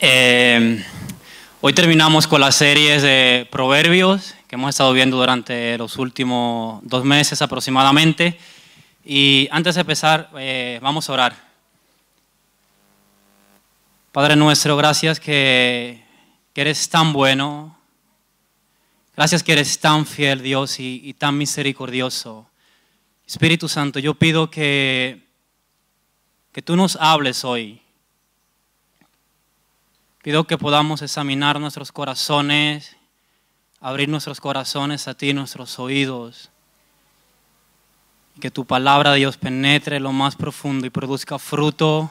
Eh, 0.00 0.84
hoy 1.60 1.72
terminamos 1.72 2.28
con 2.28 2.40
las 2.40 2.54
series 2.54 3.02
de 3.02 3.48
proverbios 3.50 4.36
que 4.46 4.54
hemos 4.54 4.68
estado 4.68 4.92
viendo 4.92 5.16
durante 5.16 5.76
los 5.76 5.96
últimos 5.96 6.80
dos 6.84 7.04
meses 7.04 7.42
aproximadamente. 7.42 8.38
Y 9.04 9.48
antes 9.50 9.74
de 9.74 9.80
empezar, 9.80 10.30
eh, 10.38 10.78
vamos 10.80 11.08
a 11.08 11.12
orar. 11.14 11.36
Padre 14.12 14.36
nuestro, 14.36 14.76
gracias 14.76 15.18
que, 15.18 16.00
que, 16.54 16.60
eres 16.60 16.88
tan 16.88 17.12
bueno. 17.12 17.76
Gracias 19.16 19.42
que 19.42 19.52
eres 19.52 19.80
tan 19.80 20.06
fiel, 20.06 20.42
Dios, 20.42 20.78
y, 20.78 21.00
y 21.02 21.14
tan 21.14 21.36
misericordioso. 21.36 22.46
Espíritu 23.26 23.68
Santo, 23.68 23.98
yo 23.98 24.14
pido 24.14 24.48
que, 24.48 25.26
que 26.52 26.62
tú 26.62 26.76
nos 26.76 26.94
hables 27.00 27.44
hoy 27.44 27.82
Pido 30.22 30.44
que 30.44 30.58
podamos 30.58 31.00
examinar 31.02 31.60
nuestros 31.60 31.92
corazones, 31.92 32.96
abrir 33.80 34.08
nuestros 34.08 34.40
corazones 34.40 35.06
a 35.06 35.14
ti, 35.14 35.32
nuestros 35.32 35.78
oídos. 35.78 36.50
Y 38.36 38.40
que 38.40 38.50
tu 38.50 38.64
palabra, 38.64 39.14
Dios, 39.14 39.36
penetre 39.36 40.00
lo 40.00 40.12
más 40.12 40.34
profundo 40.34 40.86
y 40.86 40.90
produzca 40.90 41.38
fruto 41.38 42.10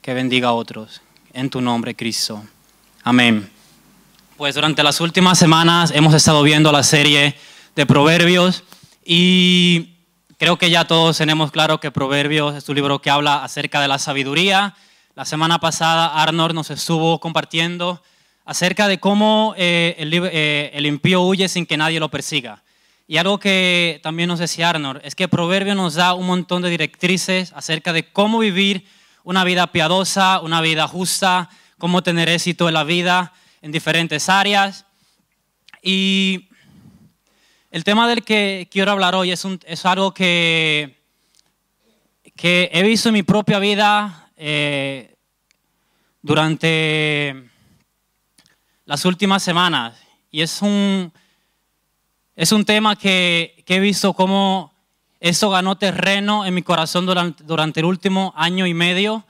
que 0.00 0.14
bendiga 0.14 0.48
a 0.48 0.52
otros. 0.52 1.02
En 1.34 1.50
tu 1.50 1.60
nombre, 1.60 1.94
Cristo. 1.94 2.42
Amén. 3.04 3.50
Pues 4.38 4.54
durante 4.54 4.82
las 4.82 5.00
últimas 5.02 5.38
semanas 5.38 5.90
hemos 5.90 6.14
estado 6.14 6.42
viendo 6.42 6.72
la 6.72 6.82
serie 6.82 7.36
de 7.74 7.84
Proverbios 7.84 8.64
y 9.04 9.94
creo 10.38 10.56
que 10.56 10.70
ya 10.70 10.86
todos 10.86 11.18
tenemos 11.18 11.50
claro 11.50 11.80
que 11.80 11.90
Proverbios 11.90 12.54
es 12.54 12.66
un 12.68 12.76
libro 12.76 13.02
que 13.02 13.10
habla 13.10 13.44
acerca 13.44 13.82
de 13.82 13.88
la 13.88 13.98
sabiduría 13.98 14.74
la 15.16 15.24
semana 15.24 15.58
pasada 15.58 16.22
Arnold 16.22 16.54
nos 16.54 16.70
estuvo 16.70 17.18
compartiendo 17.20 18.02
acerca 18.44 18.86
de 18.86 19.00
cómo 19.00 19.54
eh, 19.56 19.96
el, 19.98 20.12
eh, 20.12 20.78
impío 20.84 21.22
huye 21.22 21.48
sin 21.48 21.64
que 21.64 21.78
nadie 21.78 21.98
lo 21.98 22.10
persiga. 22.10 22.62
Y 23.08 23.16
algo 23.16 23.38
que 23.38 23.98
también 24.02 24.28
nos 24.28 24.38
decía 24.38 24.68
Arnold 24.68 25.00
es 25.04 25.14
que 25.14 25.26
Proverbio 25.26 25.74
nos 25.74 25.94
da 25.94 26.12
un 26.12 26.26
montón 26.26 26.60
de 26.60 26.68
directrices 26.68 27.54
acerca 27.56 27.94
de 27.94 28.12
cómo 28.12 28.40
vivir 28.40 28.86
una 29.24 29.42
vida 29.42 29.72
piadosa, 29.72 30.40
una 30.40 30.60
vida 30.60 30.86
justa, 30.86 31.48
cómo 31.78 32.02
tener 32.02 32.28
éxito 32.28 32.68
en 32.68 32.74
la 32.74 32.84
vida 32.84 33.32
en 33.62 33.72
diferentes 33.72 34.28
áreas. 34.28 34.84
Y 35.82 36.50
el 37.70 37.84
tema 37.84 38.06
del 38.06 38.22
que 38.22 38.68
quiero 38.70 38.92
hablar 38.92 39.14
hoy 39.14 39.32
es 39.32 39.86
algo 39.86 40.12
que, 40.12 41.00
que 42.36 42.68
he 42.70 42.82
visto 42.82 43.08
en 43.08 43.14
mi 43.14 43.22
propia 43.22 43.58
vida 43.58 44.25
eh, 44.36 45.16
durante 46.22 47.50
las 48.84 49.04
últimas 49.04 49.42
semanas 49.42 49.98
y 50.30 50.42
es 50.42 50.60
un, 50.60 51.12
es 52.34 52.52
un 52.52 52.64
tema 52.64 52.96
que, 52.96 53.64
he 53.66 53.80
visto 53.80 54.12
cómo 54.12 54.74
eso 55.20 55.50
ganó 55.50 55.76
terreno 55.78 56.44
en 56.44 56.54
mi 56.54 56.62
corazón 56.62 57.06
durante, 57.06 57.42
durante 57.44 57.80
el 57.80 57.86
último 57.86 58.34
año 58.36 58.66
y 58.66 58.74
medio. 58.74 59.24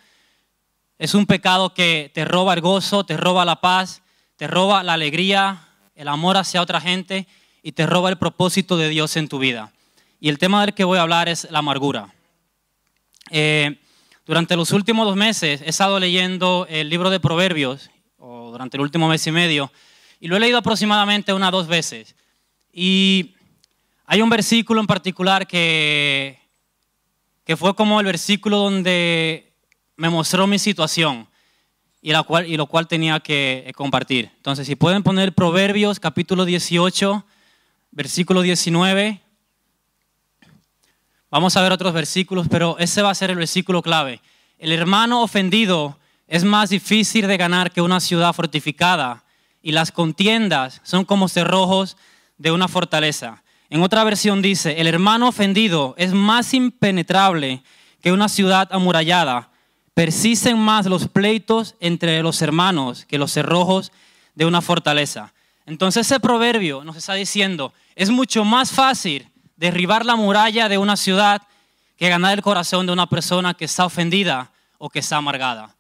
Es 0.99 1.15
un 1.15 1.27
pecado 1.27 1.73
que 1.73 2.11
te 2.13 2.25
roba 2.25 2.55
el 2.55 2.61
gozo, 2.61 3.05
te 3.05 3.17
roba 3.17 3.45
la 3.45 3.61
paz, 3.61 4.03
te 4.37 4.47
roba 4.47 4.83
la 4.83 4.95
alegría, 4.95 5.69
el 5.95 6.09
amor 6.09 6.37
hacia 6.37 6.61
otra 6.61 6.81
gente 6.81 7.29
y 7.63 7.73
te 7.73 7.87
roba 7.87 8.11
el 8.11 8.19
propósito 8.19 8.77
de 8.77 8.89
Dios 8.89 9.17
en 9.17 9.29
tu 9.29 9.39
vida. 9.39 9.73
Y 10.19 10.29
el 10.29 10.39
tema 10.39 10.63
del 10.63 10.75
que 10.75 10.85
voy 10.85 10.99
a 10.99 11.03
hablar 11.03 11.29
es 11.29 11.49
la 11.51 11.61
amargura. 11.61 12.13
Eh, 13.31 13.79
durante 14.27 14.57
los 14.57 14.73
últimos 14.73 15.07
dos 15.07 15.17
meses 15.17 15.63
he 15.63 15.71
estado 15.71 16.01
leyendo 16.01 16.67
el 16.69 16.91
libro 16.91 17.11
de 17.11 17.21
Proverbios, 17.21 17.91
o 18.19 18.51
durante 18.51 18.77
el 18.77 18.81
último 18.81 19.09
mes 19.09 19.25
y 19.27 19.31
medio, 19.31 19.73
y 20.19 20.27
lo 20.27 20.37
he 20.37 20.41
leído 20.41 20.59
aproximadamente 20.59 21.33
una 21.33 21.49
o 21.49 21.53
dos 21.53 21.69
veces. 21.69 22.17
Y 22.73 23.37
hay 24.05 24.21
un 24.21 24.29
versículo 24.29 24.81
en 24.81 24.87
particular 24.89 25.47
que, 25.47 26.41
que 27.45 27.57
fue 27.57 27.77
como 27.77 28.01
el 28.01 28.07
versículo 28.07 28.59
donde 28.59 29.53
me 29.97 30.11
mostró 30.11 30.47
mi 30.49 30.59
situación 30.59 31.29
y, 32.03 32.11
la 32.11 32.25
cual, 32.25 32.47
y 32.47 32.57
lo 32.57 32.67
cual 32.67 32.89
tenía 32.89 33.21
que 33.21 33.73
compartir. 33.77 34.31
Entonces, 34.37 34.67
si 34.67 34.75
pueden 34.75 35.05
poner 35.05 35.35
Proverbios 35.35 36.01
capítulo 36.01 36.45
18, 36.45 37.25
versículo 37.93 38.43
19. 38.43 39.21
Vamos 41.37 41.55
a 41.59 41.61
ver 41.61 41.71
otros 41.71 41.93
versículos, 41.93 42.49
pero 42.49 42.79
ese 42.79 43.03
va 43.03 43.11
a 43.11 43.15
ser 43.15 43.29
el 43.29 43.37
versículo 43.37 43.83
clave. 43.83 44.23
El 44.59 44.73
hermano 44.73 45.21
ofendido 45.21 45.99
es 46.29 46.45
más 46.45 46.71
difícil 46.71 47.27
de 47.27 47.37
ganar 47.37 47.73
que 47.73 47.83
una 47.83 48.01
ciudad 48.01 48.33
fortificada 48.33 49.23
y 49.61 49.73
las 49.73 49.93
contiendas 49.93 50.81
son 50.83 51.05
como 51.05 51.29
cerrojos 51.29 51.99
de 52.39 52.53
una 52.53 52.69
fortaleza. 52.69 53.43
En 53.69 53.83
otra 53.83 54.03
versión 54.03 54.41
dice, 54.41 54.81
el 54.81 54.87
hermano 54.87 55.29
ofendido 55.29 55.95
es 55.99 56.15
más 56.15 56.55
impenetrable 56.55 57.63
que 58.01 58.13
una 58.13 58.31
ciudad 58.31 58.69
amurallada. 58.73 59.51
Persisten 59.93 60.59
más 60.59 60.87
los 60.87 61.07
pleitos 61.07 61.75
entre 61.81 62.23
los 62.23 62.41
hermanos 62.41 63.05
que 63.05 63.19
los 63.19 63.31
cerrojos 63.31 63.93
de 64.35 64.47
una 64.47 64.63
fortaleza. 64.63 65.35
Entonces 65.67 66.07
ese 66.07 66.19
proverbio 66.19 66.83
nos 66.83 66.97
está 66.97 67.13
diciendo, 67.13 67.75
es 67.95 68.09
mucho 68.09 68.43
más 68.43 68.73
fácil 68.73 69.29
derribar 69.57 70.05
la 70.05 70.17
muralla 70.17 70.69
de 70.69 70.79
una 70.79 70.97
ciudad 70.97 71.43
que 71.97 72.09
ganar 72.09 72.35
el 72.35 72.43
corazón 72.43 72.87
de 72.87 72.93
una 72.93 73.09
persona 73.09 73.55
que 73.55 73.65
está 73.65 73.87
ofendida 73.87 74.51
o 74.79 74.91
que 74.91 74.99
está 74.99 75.17
amargada. 75.17 75.75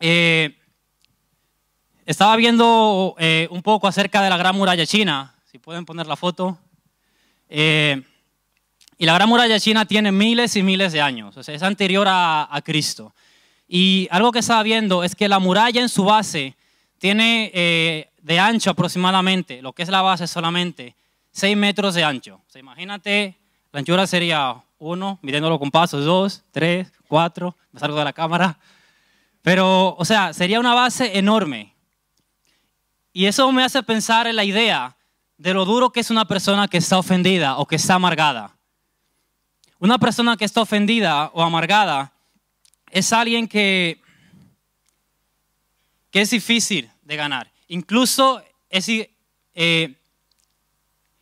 Eh, 0.00 0.54
estaba 2.04 2.36
viendo 2.36 3.14
eh, 3.18 3.48
un 3.50 3.62
poco 3.62 3.88
acerca 3.88 4.20
de 4.20 4.28
la 4.28 4.36
Gran 4.36 4.54
Muralla 4.54 4.86
China, 4.86 5.34
si 5.50 5.58
pueden 5.58 5.86
poner 5.86 6.06
la 6.06 6.16
foto. 6.16 6.58
Eh, 7.48 8.02
y 8.98 9.06
la 9.06 9.14
Gran 9.14 9.28
Muralla 9.28 9.58
China 9.58 9.86
tiene 9.86 10.12
miles 10.12 10.56
y 10.56 10.62
miles 10.62 10.92
de 10.92 11.00
años, 11.00 11.36
o 11.36 11.42
sea, 11.42 11.54
es 11.54 11.62
anterior 11.62 12.06
a, 12.06 12.54
a, 12.54 12.62
Cristo. 12.62 13.14
Y 13.66 14.06
algo 14.10 14.30
que 14.30 14.40
estaba 14.40 14.62
viendo 14.62 15.02
es 15.02 15.16
que 15.16 15.28
la 15.28 15.38
muralla 15.38 15.80
en 15.80 15.88
su 15.88 16.04
base 16.04 16.54
tiene 16.98 18.10
de 18.22 18.38
ancho 18.38 18.70
aproximadamente, 18.70 19.62
lo 19.62 19.72
que 19.72 19.82
es 19.82 19.88
la 19.88 20.02
base 20.02 20.26
solamente, 20.26 20.94
6 21.34 21.56
metros 21.56 21.94
de 21.94 22.04
ancho. 22.04 22.36
O 22.46 22.50
sea, 22.50 22.60
imagínate, 22.60 23.36
la 23.72 23.80
anchura 23.80 24.06
sería 24.06 24.62
1, 24.78 25.18
midiéndolo 25.20 25.58
con 25.58 25.70
pasos, 25.70 26.04
2, 26.04 26.44
3, 26.52 26.92
4, 27.08 27.56
me 27.72 27.80
salgo 27.80 27.98
de 27.98 28.04
la 28.04 28.12
cámara. 28.12 28.56
Pero, 29.42 29.96
o 29.96 30.04
sea, 30.04 30.32
sería 30.32 30.60
una 30.60 30.74
base 30.74 31.18
enorme. 31.18 31.74
Y 33.12 33.26
eso 33.26 33.50
me 33.50 33.64
hace 33.64 33.82
pensar 33.82 34.28
en 34.28 34.36
la 34.36 34.44
idea 34.44 34.96
de 35.36 35.52
lo 35.52 35.64
duro 35.64 35.90
que 35.90 36.00
es 36.00 36.10
una 36.10 36.24
persona 36.24 36.68
que 36.68 36.78
está 36.78 36.98
ofendida 36.98 37.58
o 37.58 37.66
que 37.66 37.76
está 37.76 37.94
amargada. 37.94 38.56
Una 39.80 39.98
persona 39.98 40.36
que 40.36 40.44
está 40.44 40.62
ofendida 40.62 41.30
o 41.34 41.42
amargada 41.42 42.12
es 42.92 43.12
alguien 43.12 43.48
que, 43.48 44.00
que 46.12 46.20
es 46.20 46.30
difícil 46.30 46.88
de 47.02 47.16
ganar. 47.16 47.50
Incluso 47.66 48.40
es, 48.70 48.88
eh, 48.88 49.96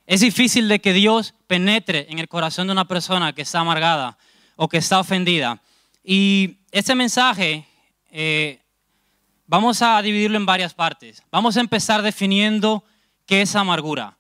es 0.07 0.21
difícil 0.21 0.69
de 0.69 0.81
que 0.81 0.93
Dios 0.93 1.35
penetre 1.47 2.07
en 2.11 2.19
el 2.19 2.29
corazón 2.29 2.67
de 2.67 2.73
una 2.73 2.89
persona 2.89 3.33
que 3.33 3.43
está 3.43 3.61
amargada 3.61 4.19
o 4.57 4.69
que 4.69 4.79
está 4.79 4.99
ofendida. 4.99 5.61
Y 6.05 6.59
este 6.73 6.95
mensaje 6.95 7.67
eh, 8.11 8.61
vamos 9.47 9.81
a 9.83 10.03
dividirlo 10.03 10.37
en 10.37 10.47
varias 10.47 10.75
partes. 10.75 11.23
Vamos 11.31 11.57
a 11.57 11.61
empezar 11.61 12.03
definiendo 12.03 12.85
qué 13.27 13.43
es 13.43 13.55
amargura. 13.55 14.17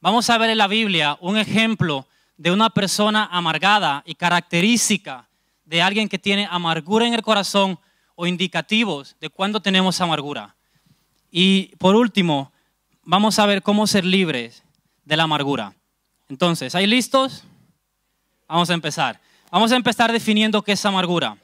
Vamos 0.00 0.28
a 0.30 0.38
ver 0.38 0.50
en 0.50 0.58
la 0.58 0.66
Biblia 0.66 1.16
un 1.20 1.38
ejemplo 1.38 2.06
de 2.36 2.50
una 2.50 2.70
persona 2.70 3.28
amargada 3.30 4.02
y 4.06 4.14
característica 4.14 5.28
de 5.64 5.82
alguien 5.82 6.08
que 6.08 6.18
tiene 6.18 6.48
amargura 6.50 7.06
en 7.06 7.14
el 7.14 7.22
corazón 7.22 7.78
o 8.16 8.26
indicativos 8.26 9.14
de 9.20 9.28
cuándo 9.28 9.60
tenemos 9.60 10.00
amargura. 10.00 10.56
Y 11.30 11.76
por 11.76 11.94
último, 11.94 12.50
vamos 13.04 13.38
a 13.38 13.46
ver 13.46 13.62
cómo 13.62 13.86
ser 13.86 14.04
libres 14.04 14.64
de 15.10 15.16
la 15.16 15.24
amargura. 15.24 15.74
Entonces, 16.28 16.76
¿hay 16.76 16.86
listos? 16.86 17.42
Vamos 18.46 18.70
a 18.70 18.74
empezar. 18.74 19.20
Vamos 19.50 19.72
a 19.72 19.76
empezar 19.76 20.12
definiendo 20.12 20.62
qué 20.62 20.72
es 20.72 20.86
amargura. 20.86 21.36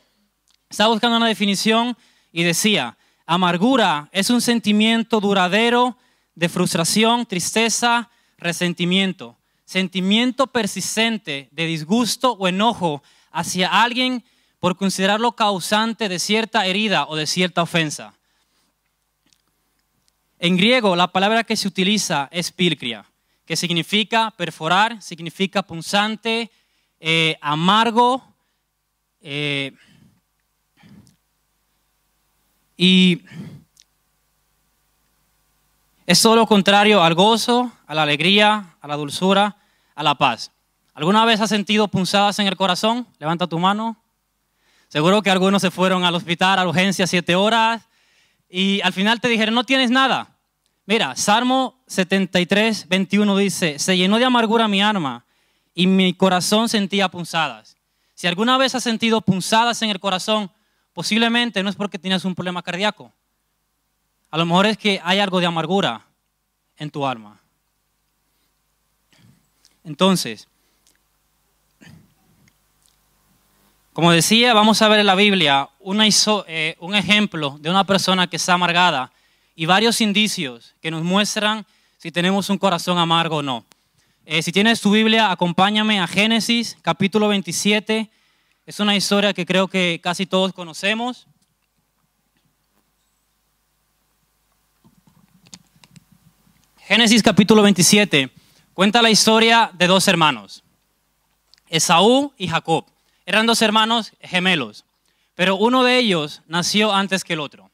Estaba 0.70 0.90
buscando 0.90 1.16
una 1.16 1.26
definición 1.26 1.96
y 2.30 2.44
decía, 2.44 2.96
amargura 3.26 4.08
es 4.12 4.30
un 4.30 4.40
sentimiento 4.40 5.18
duradero 5.18 5.98
de 6.36 6.48
frustración, 6.48 7.26
tristeza, 7.26 8.08
resentimiento, 8.38 9.36
sentimiento 9.64 10.46
persistente 10.46 11.48
de 11.50 11.66
disgusto 11.66 12.34
o 12.34 12.46
enojo 12.46 13.02
hacia 13.32 13.82
alguien 13.82 14.24
por 14.60 14.76
considerarlo 14.76 15.32
causante 15.32 16.08
de 16.08 16.20
cierta 16.20 16.66
herida 16.66 17.06
o 17.08 17.16
de 17.16 17.26
cierta 17.26 17.62
ofensa. 17.62 18.14
En 20.38 20.56
griego, 20.56 20.94
la 20.94 21.08
palabra 21.08 21.42
que 21.42 21.56
se 21.56 21.66
utiliza 21.66 22.28
es 22.30 22.52
pilcria 22.52 23.06
que 23.46 23.56
significa 23.56 24.32
perforar, 24.36 25.00
significa 25.00 25.62
punzante, 25.62 26.50
eh, 27.00 27.38
amargo. 27.40 28.34
Eh, 29.22 29.72
Y 32.76 33.22
es 36.06 36.20
todo 36.20 36.36
lo 36.36 36.46
contrario 36.46 37.02
al 37.02 37.14
gozo, 37.14 37.72
a 37.86 37.94
la 37.94 38.02
alegría, 38.02 38.76
a 38.80 38.88
la 38.88 38.96
dulzura, 38.96 39.56
a 39.94 40.02
la 40.02 40.14
paz. 40.16 40.52
¿Alguna 40.92 41.24
vez 41.24 41.40
has 41.40 41.48
sentido 41.48 41.88
punzadas 41.88 42.38
en 42.38 42.46
el 42.46 42.56
corazón? 42.56 43.06
Levanta 43.18 43.46
tu 43.46 43.58
mano. 43.58 43.96
Seguro 44.88 45.22
que 45.22 45.30
algunos 45.30 45.62
se 45.62 45.70
fueron 45.70 46.04
al 46.04 46.14
hospital, 46.14 46.58
a 46.58 46.64
la 46.64 46.68
urgencia, 46.68 47.06
siete 47.06 47.34
horas, 47.34 47.88
y 48.48 48.80
al 48.82 48.92
final 48.92 49.20
te 49.20 49.28
dijeron, 49.28 49.54
no 49.54 49.64
tienes 49.64 49.90
nada. 49.90 50.35
Mira, 50.86 51.16
Salmo 51.16 51.74
73, 51.88 52.86
21 52.88 53.36
dice, 53.36 53.78
se 53.80 53.96
llenó 53.96 54.18
de 54.18 54.24
amargura 54.24 54.68
mi 54.68 54.80
alma 54.80 55.24
y 55.74 55.88
mi 55.88 56.14
corazón 56.14 56.68
sentía 56.68 57.08
punzadas. 57.08 57.76
Si 58.14 58.28
alguna 58.28 58.56
vez 58.56 58.76
has 58.76 58.84
sentido 58.84 59.20
punzadas 59.20 59.82
en 59.82 59.90
el 59.90 59.98
corazón, 59.98 60.48
posiblemente 60.92 61.60
no 61.64 61.70
es 61.70 61.76
porque 61.76 61.98
tienes 61.98 62.24
un 62.24 62.36
problema 62.36 62.62
cardíaco. 62.62 63.12
A 64.30 64.38
lo 64.38 64.46
mejor 64.46 64.66
es 64.66 64.78
que 64.78 65.00
hay 65.02 65.18
algo 65.18 65.40
de 65.40 65.46
amargura 65.46 66.06
en 66.78 66.88
tu 66.90 67.04
alma. 67.04 67.40
Entonces, 69.82 70.46
como 73.92 74.12
decía, 74.12 74.54
vamos 74.54 74.80
a 74.82 74.88
ver 74.88 75.00
en 75.00 75.06
la 75.06 75.14
Biblia 75.16 75.68
eh, 76.46 76.76
un 76.78 76.94
ejemplo 76.94 77.58
de 77.58 77.70
una 77.70 77.84
persona 77.84 78.28
que 78.28 78.36
está 78.36 78.52
amargada 78.52 79.10
y 79.56 79.64
varios 79.64 80.02
indicios 80.02 80.74
que 80.80 80.90
nos 80.90 81.02
muestran 81.02 81.66
si 81.96 82.12
tenemos 82.12 82.50
un 82.50 82.58
corazón 82.58 82.98
amargo 82.98 83.36
o 83.36 83.42
no. 83.42 83.64
Eh, 84.26 84.42
si 84.42 84.52
tienes 84.52 84.80
tu 84.80 84.90
Biblia, 84.90 85.30
acompáñame 85.30 85.98
a 85.98 86.06
Génesis 86.06 86.76
capítulo 86.82 87.28
27. 87.28 88.10
Es 88.66 88.80
una 88.80 88.94
historia 88.94 89.32
que 89.32 89.46
creo 89.46 89.66
que 89.66 89.98
casi 90.02 90.26
todos 90.26 90.52
conocemos. 90.52 91.26
Génesis 96.78 97.22
capítulo 97.22 97.62
27 97.62 98.30
cuenta 98.74 99.00
la 99.00 99.10
historia 99.10 99.70
de 99.72 99.86
dos 99.86 100.06
hermanos, 100.06 100.62
Esaú 101.68 102.32
y 102.36 102.46
Jacob. 102.46 102.84
Eran 103.24 103.46
dos 103.46 103.62
hermanos 103.62 104.12
gemelos, 104.20 104.84
pero 105.34 105.56
uno 105.56 105.82
de 105.82 105.98
ellos 105.98 106.42
nació 106.46 106.92
antes 106.94 107.24
que 107.24 107.32
el 107.32 107.40
otro. 107.40 107.70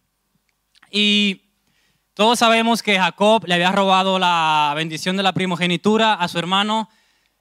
Y 0.90 1.41
todos 2.14 2.38
sabemos 2.38 2.82
que 2.82 2.98
Jacob 2.98 3.44
le 3.46 3.54
había 3.54 3.72
robado 3.72 4.18
la 4.18 4.74
bendición 4.76 5.16
de 5.16 5.22
la 5.22 5.32
primogenitura 5.32 6.12
a 6.12 6.28
su 6.28 6.38
hermano 6.38 6.90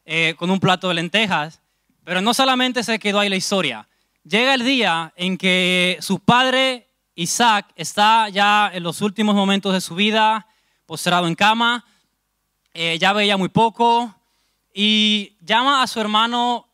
eh, 0.05 0.33
con 0.37 0.49
un 0.49 0.61
plato 0.61 0.87
de 0.87 0.93
lentejas, 0.93 1.59
pero 2.05 2.21
no 2.21 2.33
solamente 2.33 2.81
se 2.83 2.97
quedó 2.97 3.19
ahí 3.19 3.27
la 3.27 3.35
historia. 3.35 3.89
Llega 4.23 4.53
el 4.53 4.63
día 4.63 5.11
en 5.17 5.37
que 5.37 5.97
su 5.99 6.19
padre 6.19 6.87
Isaac 7.15 7.67
está 7.75 8.29
ya 8.29 8.71
en 8.73 8.83
los 8.83 9.01
últimos 9.01 9.35
momentos 9.35 9.73
de 9.73 9.81
su 9.81 9.93
vida, 9.93 10.47
postrado 10.85 11.27
en 11.27 11.35
cama, 11.35 11.83
eh, 12.73 12.97
ya 12.97 13.11
veía 13.11 13.35
muy 13.35 13.49
poco 13.49 14.15
y 14.73 15.35
llama 15.41 15.83
a 15.83 15.87
su 15.87 15.99
hermano 15.99 16.65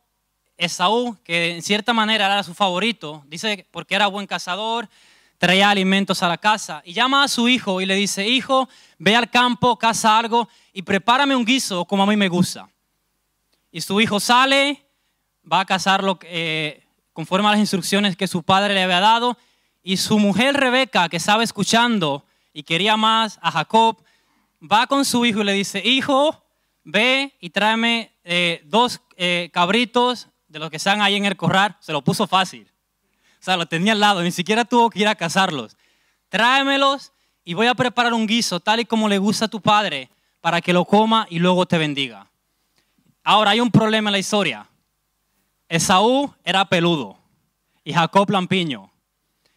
Esaú, 0.56 1.16
que 1.24 1.56
en 1.56 1.62
cierta 1.62 1.92
manera 1.92 2.26
era 2.26 2.44
su 2.44 2.54
favorito, 2.54 3.24
dice 3.26 3.66
porque 3.72 3.96
era 3.96 4.06
buen 4.06 4.28
cazador, 4.28 4.88
traía 5.38 5.70
alimentos 5.70 6.22
a 6.22 6.28
la 6.28 6.36
casa, 6.36 6.82
y 6.84 6.92
llama 6.92 7.22
a 7.22 7.28
su 7.28 7.48
hijo 7.48 7.80
y 7.80 7.86
le 7.86 7.94
dice, 7.94 8.26
hijo, 8.26 8.68
ve 8.98 9.14
al 9.16 9.30
campo, 9.30 9.78
caza 9.78 10.18
algo 10.18 10.48
y 10.72 10.82
prepárame 10.82 11.36
un 11.36 11.44
guiso 11.44 11.84
como 11.84 12.02
a 12.02 12.06
mí 12.06 12.16
me 12.16 12.28
gusta. 12.28 12.68
Y 13.70 13.80
su 13.80 14.00
hijo 14.00 14.18
sale, 14.18 14.84
va 15.50 15.60
a 15.60 15.64
cazarlo 15.64 16.18
eh, 16.22 16.84
conforme 17.12 17.48
a 17.48 17.52
las 17.52 17.60
instrucciones 17.60 18.16
que 18.16 18.26
su 18.26 18.42
padre 18.42 18.74
le 18.74 18.82
había 18.82 19.00
dado, 19.00 19.38
y 19.82 19.96
su 19.96 20.18
mujer 20.18 20.54
Rebeca, 20.54 21.08
que 21.08 21.16
estaba 21.16 21.42
escuchando 21.42 22.24
y 22.52 22.64
quería 22.64 22.96
más 22.96 23.38
a 23.40 23.52
Jacob, 23.52 24.02
va 24.60 24.86
con 24.86 25.04
su 25.04 25.24
hijo 25.24 25.40
y 25.40 25.44
le 25.44 25.52
dice, 25.52 25.80
hijo, 25.84 26.44
ve 26.84 27.36
y 27.40 27.50
tráeme 27.50 28.12
eh, 28.24 28.62
dos 28.64 29.00
eh, 29.16 29.50
cabritos 29.52 30.28
de 30.48 30.58
los 30.58 30.70
que 30.70 30.76
están 30.76 31.00
ahí 31.00 31.14
en 31.14 31.26
el 31.26 31.36
corral, 31.36 31.76
se 31.80 31.92
lo 31.92 32.02
puso 32.02 32.26
fácil. 32.26 32.70
Sea, 33.48 33.56
lo 33.56 33.64
tenía 33.64 33.92
al 33.92 34.00
lado, 34.00 34.22
ni 34.22 34.30
siquiera 34.30 34.66
tuvo 34.66 34.90
que 34.90 34.98
ir 34.98 35.08
a 35.08 35.14
cazarlos. 35.14 35.74
Tráemelos 36.28 37.12
y 37.46 37.54
voy 37.54 37.66
a 37.66 37.74
preparar 37.74 38.12
un 38.12 38.26
guiso 38.26 38.60
tal 38.60 38.80
y 38.80 38.84
como 38.84 39.08
le 39.08 39.16
gusta 39.16 39.46
a 39.46 39.48
tu 39.48 39.62
padre 39.62 40.10
para 40.42 40.60
que 40.60 40.74
lo 40.74 40.84
coma 40.84 41.26
y 41.30 41.38
luego 41.38 41.64
te 41.64 41.78
bendiga. 41.78 42.30
Ahora 43.24 43.52
hay 43.52 43.60
un 43.60 43.70
problema 43.70 44.10
en 44.10 44.12
la 44.12 44.18
historia. 44.18 44.68
Esaú 45.66 46.30
era 46.44 46.66
peludo 46.66 47.16
y 47.84 47.94
Jacob 47.94 48.28
lampiño. 48.28 48.92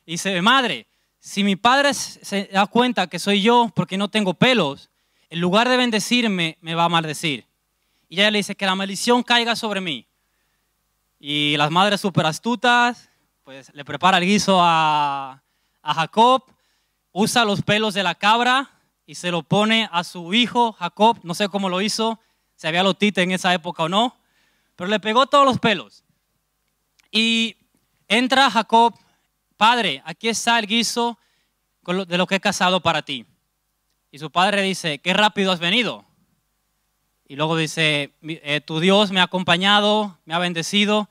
Y 0.05 0.11
dice, 0.11 0.41
madre, 0.41 0.87
si 1.19 1.43
mi 1.43 1.57
padre 1.57 1.93
se 1.93 2.47
da 2.49 2.67
cuenta 2.67 3.07
que 3.07 3.19
soy 3.19 3.41
yo 3.41 3.73
porque 3.75 3.97
no 3.97 4.07
tengo 4.07 4.33
pelos, 4.33 4.89
en 5.29 5.41
lugar 5.41 5.67
de 5.67 5.75
bendecirme, 5.75 6.57
me 6.61 6.75
va 6.75 6.85
a 6.85 6.89
maldecir. 6.89 7.45
Y 8.07 8.21
ella 8.21 8.31
le 8.31 8.37
dice 8.37 8.55
que 8.55 8.65
la 8.65 8.75
maldición 8.75 9.21
caiga 9.21 9.57
sobre 9.57 9.81
mí. 9.81 10.07
Y 11.19 11.57
las 11.57 11.71
madres 11.71 11.99
súper 11.99 12.25
astutas, 12.25 13.10
pues 13.43 13.73
le 13.73 13.83
prepara 13.83 14.17
el 14.17 14.25
guiso 14.25 14.59
a, 14.61 15.41
Jacob, 15.83 16.43
usa 17.11 17.43
los 17.43 17.63
pelos 17.63 17.95
de 17.95 18.03
la 18.03 18.13
cabra 18.13 18.69
y 19.07 19.15
se 19.15 19.31
lo 19.31 19.41
pone 19.41 19.89
a 19.91 20.03
su 20.03 20.33
hijo 20.33 20.73
Jacob, 20.73 21.19
no 21.23 21.33
sé 21.33 21.49
cómo 21.49 21.69
lo 21.69 21.81
hizo, 21.81 22.19
si 22.55 22.67
había 22.67 22.83
lotite 22.83 23.23
en 23.23 23.31
esa 23.31 23.51
época 23.53 23.83
o 23.83 23.89
no, 23.89 24.15
pero 24.75 24.89
le 24.89 24.99
pegó 24.99 25.25
todos 25.25 25.45
los 25.45 25.59
pelos. 25.59 26.03
Y 27.09 27.57
entra 28.07 28.51
Jacob, 28.51 28.93
padre, 29.57 30.03
aquí 30.05 30.29
está 30.29 30.59
el 30.59 30.67
guiso 30.67 31.17
de 32.07 32.17
lo 32.17 32.27
que 32.27 32.35
he 32.35 32.39
casado 32.39 32.79
para 32.81 33.01
ti. 33.01 33.25
Y 34.11 34.19
su 34.19 34.29
padre 34.29 34.61
dice, 34.61 34.99
qué 34.99 35.13
rápido 35.13 35.51
has 35.51 35.59
venido. 35.59 36.05
Y 37.27 37.37
luego 37.37 37.57
dice, 37.57 38.13
eh, 38.21 38.61
tu 38.61 38.79
Dios 38.79 39.11
me 39.11 39.19
ha 39.19 39.23
acompañado, 39.23 40.19
me 40.25 40.35
ha 40.35 40.39
bendecido. 40.39 41.09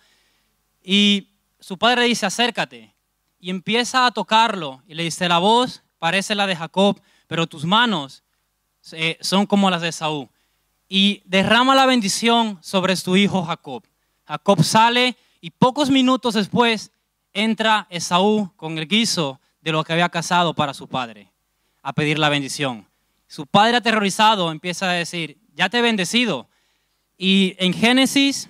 Y 0.83 1.30
su 1.61 1.79
padre 1.79 2.05
dice, 2.05 2.27
acércate. 2.27 2.95
Y 3.39 3.51
empieza 3.51 4.07
a 4.07 4.11
tocarlo. 4.11 4.83
Y 4.87 4.95
le 4.95 5.05
dice, 5.05 5.29
la 5.29 5.39
voz 5.39 5.83
parece 5.99 6.35
la 6.35 6.47
de 6.47 6.57
Jacob, 6.57 7.01
pero 7.27 7.47
tus 7.47 7.65
manos 7.65 8.23
eh, 8.93 9.19
son 9.21 9.47
como 9.47 9.71
las 9.71 9.83
de 9.83 9.93
Saúl. 9.93 10.29
Y 10.89 11.23
derrama 11.25 11.75
la 11.75 11.87
bendición 11.87 12.59
sobre 12.63 12.97
su 12.97 13.17
hijo 13.17 13.45
Jacob. 13.45 13.85
Jacob 14.25 14.65
sale 14.65 15.17
y 15.41 15.51
pocos 15.51 15.91
minutos 15.91 16.35
después 16.35 16.91
entra 17.33 17.87
Esaú 17.91 18.53
con 18.57 18.79
el 18.79 18.89
guiso 18.89 19.41
de 19.61 19.73
lo 19.73 19.85
que 19.85 19.93
había 19.93 20.09
casado 20.09 20.55
para 20.55 20.75
su 20.75 20.89
padre 20.89 21.31
a 21.83 21.93
pedir 21.93 22.19
la 22.19 22.29
bendición. 22.29 22.87
Su 23.27 23.47
padre 23.47 23.77
aterrorizado 23.77 24.51
empieza 24.51 24.91
a 24.91 24.95
decir, 24.95 25.39
ya 25.55 25.69
te 25.69 25.79
he 25.79 25.83
bendecido. 25.83 26.49
Y 27.17 27.55
en 27.59 27.73
Génesis 27.73 28.49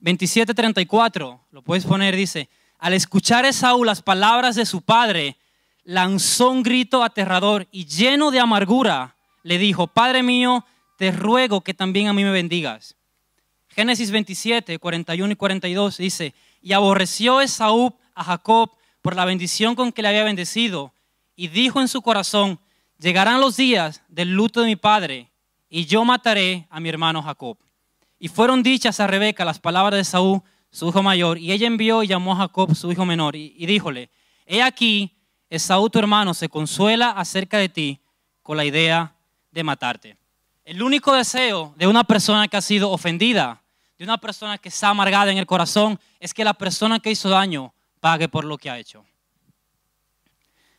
27:34, 0.00 1.40
lo 1.50 1.62
puedes 1.62 1.84
poner, 1.84 2.16
dice, 2.16 2.48
al 2.78 2.94
escuchar 2.94 3.44
Esaú 3.44 3.84
las 3.84 4.02
palabras 4.02 4.56
de 4.56 4.64
su 4.64 4.82
padre, 4.82 5.36
lanzó 5.84 6.50
un 6.50 6.62
grito 6.62 7.02
aterrador 7.02 7.68
y 7.70 7.84
lleno 7.86 8.30
de 8.30 8.40
amargura, 8.40 9.16
le 9.42 9.58
dijo, 9.58 9.86
Padre 9.86 10.22
mío, 10.22 10.64
te 10.96 11.10
ruego 11.10 11.62
que 11.62 11.74
también 11.74 12.08
a 12.08 12.12
mí 12.12 12.24
me 12.24 12.30
bendigas. 12.30 12.96
Génesis 13.68 14.10
27, 14.10 14.78
41 14.78 15.32
y 15.32 15.36
42 15.36 15.96
dice, 15.98 16.34
y 16.62 16.72
aborreció 16.72 17.40
Esaú 17.40 17.94
a 18.14 18.24
Jacob 18.24 18.70
por 19.02 19.16
la 19.16 19.24
bendición 19.24 19.74
con 19.74 19.92
que 19.92 20.02
le 20.02 20.08
había 20.08 20.24
bendecido, 20.24 20.92
y 21.36 21.48
dijo 21.48 21.80
en 21.80 21.88
su 21.88 22.02
corazón, 22.02 22.60
llegarán 22.98 23.40
los 23.40 23.56
días 23.56 24.02
del 24.08 24.32
luto 24.32 24.60
de 24.60 24.66
mi 24.66 24.76
padre, 24.76 25.30
y 25.68 25.86
yo 25.86 26.04
mataré 26.04 26.66
a 26.70 26.80
mi 26.80 26.88
hermano 26.88 27.22
Jacob. 27.22 27.56
Y 28.22 28.28
fueron 28.28 28.62
dichas 28.62 29.00
a 29.00 29.06
Rebeca 29.06 29.46
las 29.46 29.58
palabras 29.58 29.96
de 29.98 30.04
Saúl, 30.04 30.42
su 30.70 30.90
hijo 30.90 31.02
mayor, 31.02 31.38
y 31.38 31.52
ella 31.52 31.66
envió 31.66 32.02
y 32.02 32.06
llamó 32.06 32.34
a 32.34 32.36
Jacob, 32.36 32.74
su 32.76 32.92
hijo 32.92 33.06
menor, 33.06 33.34
y, 33.34 33.64
díjole, 33.64 34.10
he 34.46 34.62
aquí, 34.62 35.16
Esaú 35.48 35.88
tu 35.88 35.98
hermano 35.98 36.34
se 36.34 36.50
consuela 36.50 37.10
acerca 37.10 37.56
de 37.56 37.70
ti 37.70 37.98
con 38.42 38.58
la 38.58 38.64
idea 38.66 39.16
de 39.50 39.64
matarte. 39.64 40.16
El 40.64 40.82
único 40.82 41.14
deseo 41.14 41.74
de 41.76 41.86
una 41.86 42.04
persona 42.04 42.46
que 42.46 42.58
ha 42.58 42.60
sido 42.60 42.90
ofendida, 42.90 43.62
de 43.98 44.04
una 44.04 44.18
persona 44.18 44.58
que 44.58 44.68
está 44.68 44.90
amargada 44.90 45.32
en 45.32 45.38
el 45.38 45.46
corazón, 45.46 45.98
es 46.20 46.34
que 46.34 46.44
la 46.44 46.54
persona 46.54 47.00
que 47.00 47.10
hizo 47.10 47.30
daño 47.30 47.72
pague 48.00 48.28
por 48.28 48.44
lo 48.44 48.58
que 48.58 48.68
ha 48.68 48.78
hecho. 48.78 49.04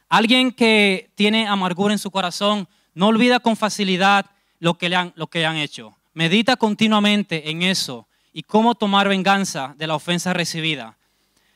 Alguien 0.07 0.51
que 0.51 1.11
tiene 1.15 1.47
amargura 1.47 1.93
en 1.93 1.99
su 1.99 2.11
corazón 2.11 2.69
no 2.93 3.07
olvida 3.07 3.39
con 3.39 3.57
facilidad 3.57 4.27
lo 4.59 4.75
que 4.75 4.89
le 4.89 5.11
lo 5.15 5.27
que 5.27 5.45
han 5.45 5.57
hecho. 5.57 5.97
Medita 6.13 6.57
continuamente 6.57 7.49
en 7.49 7.61
eso 7.61 8.07
y 8.33 8.43
cómo 8.43 8.75
tomar 8.75 9.07
venganza 9.07 9.73
de 9.77 9.87
la 9.87 9.95
ofensa 9.95 10.33
recibida. 10.33 10.97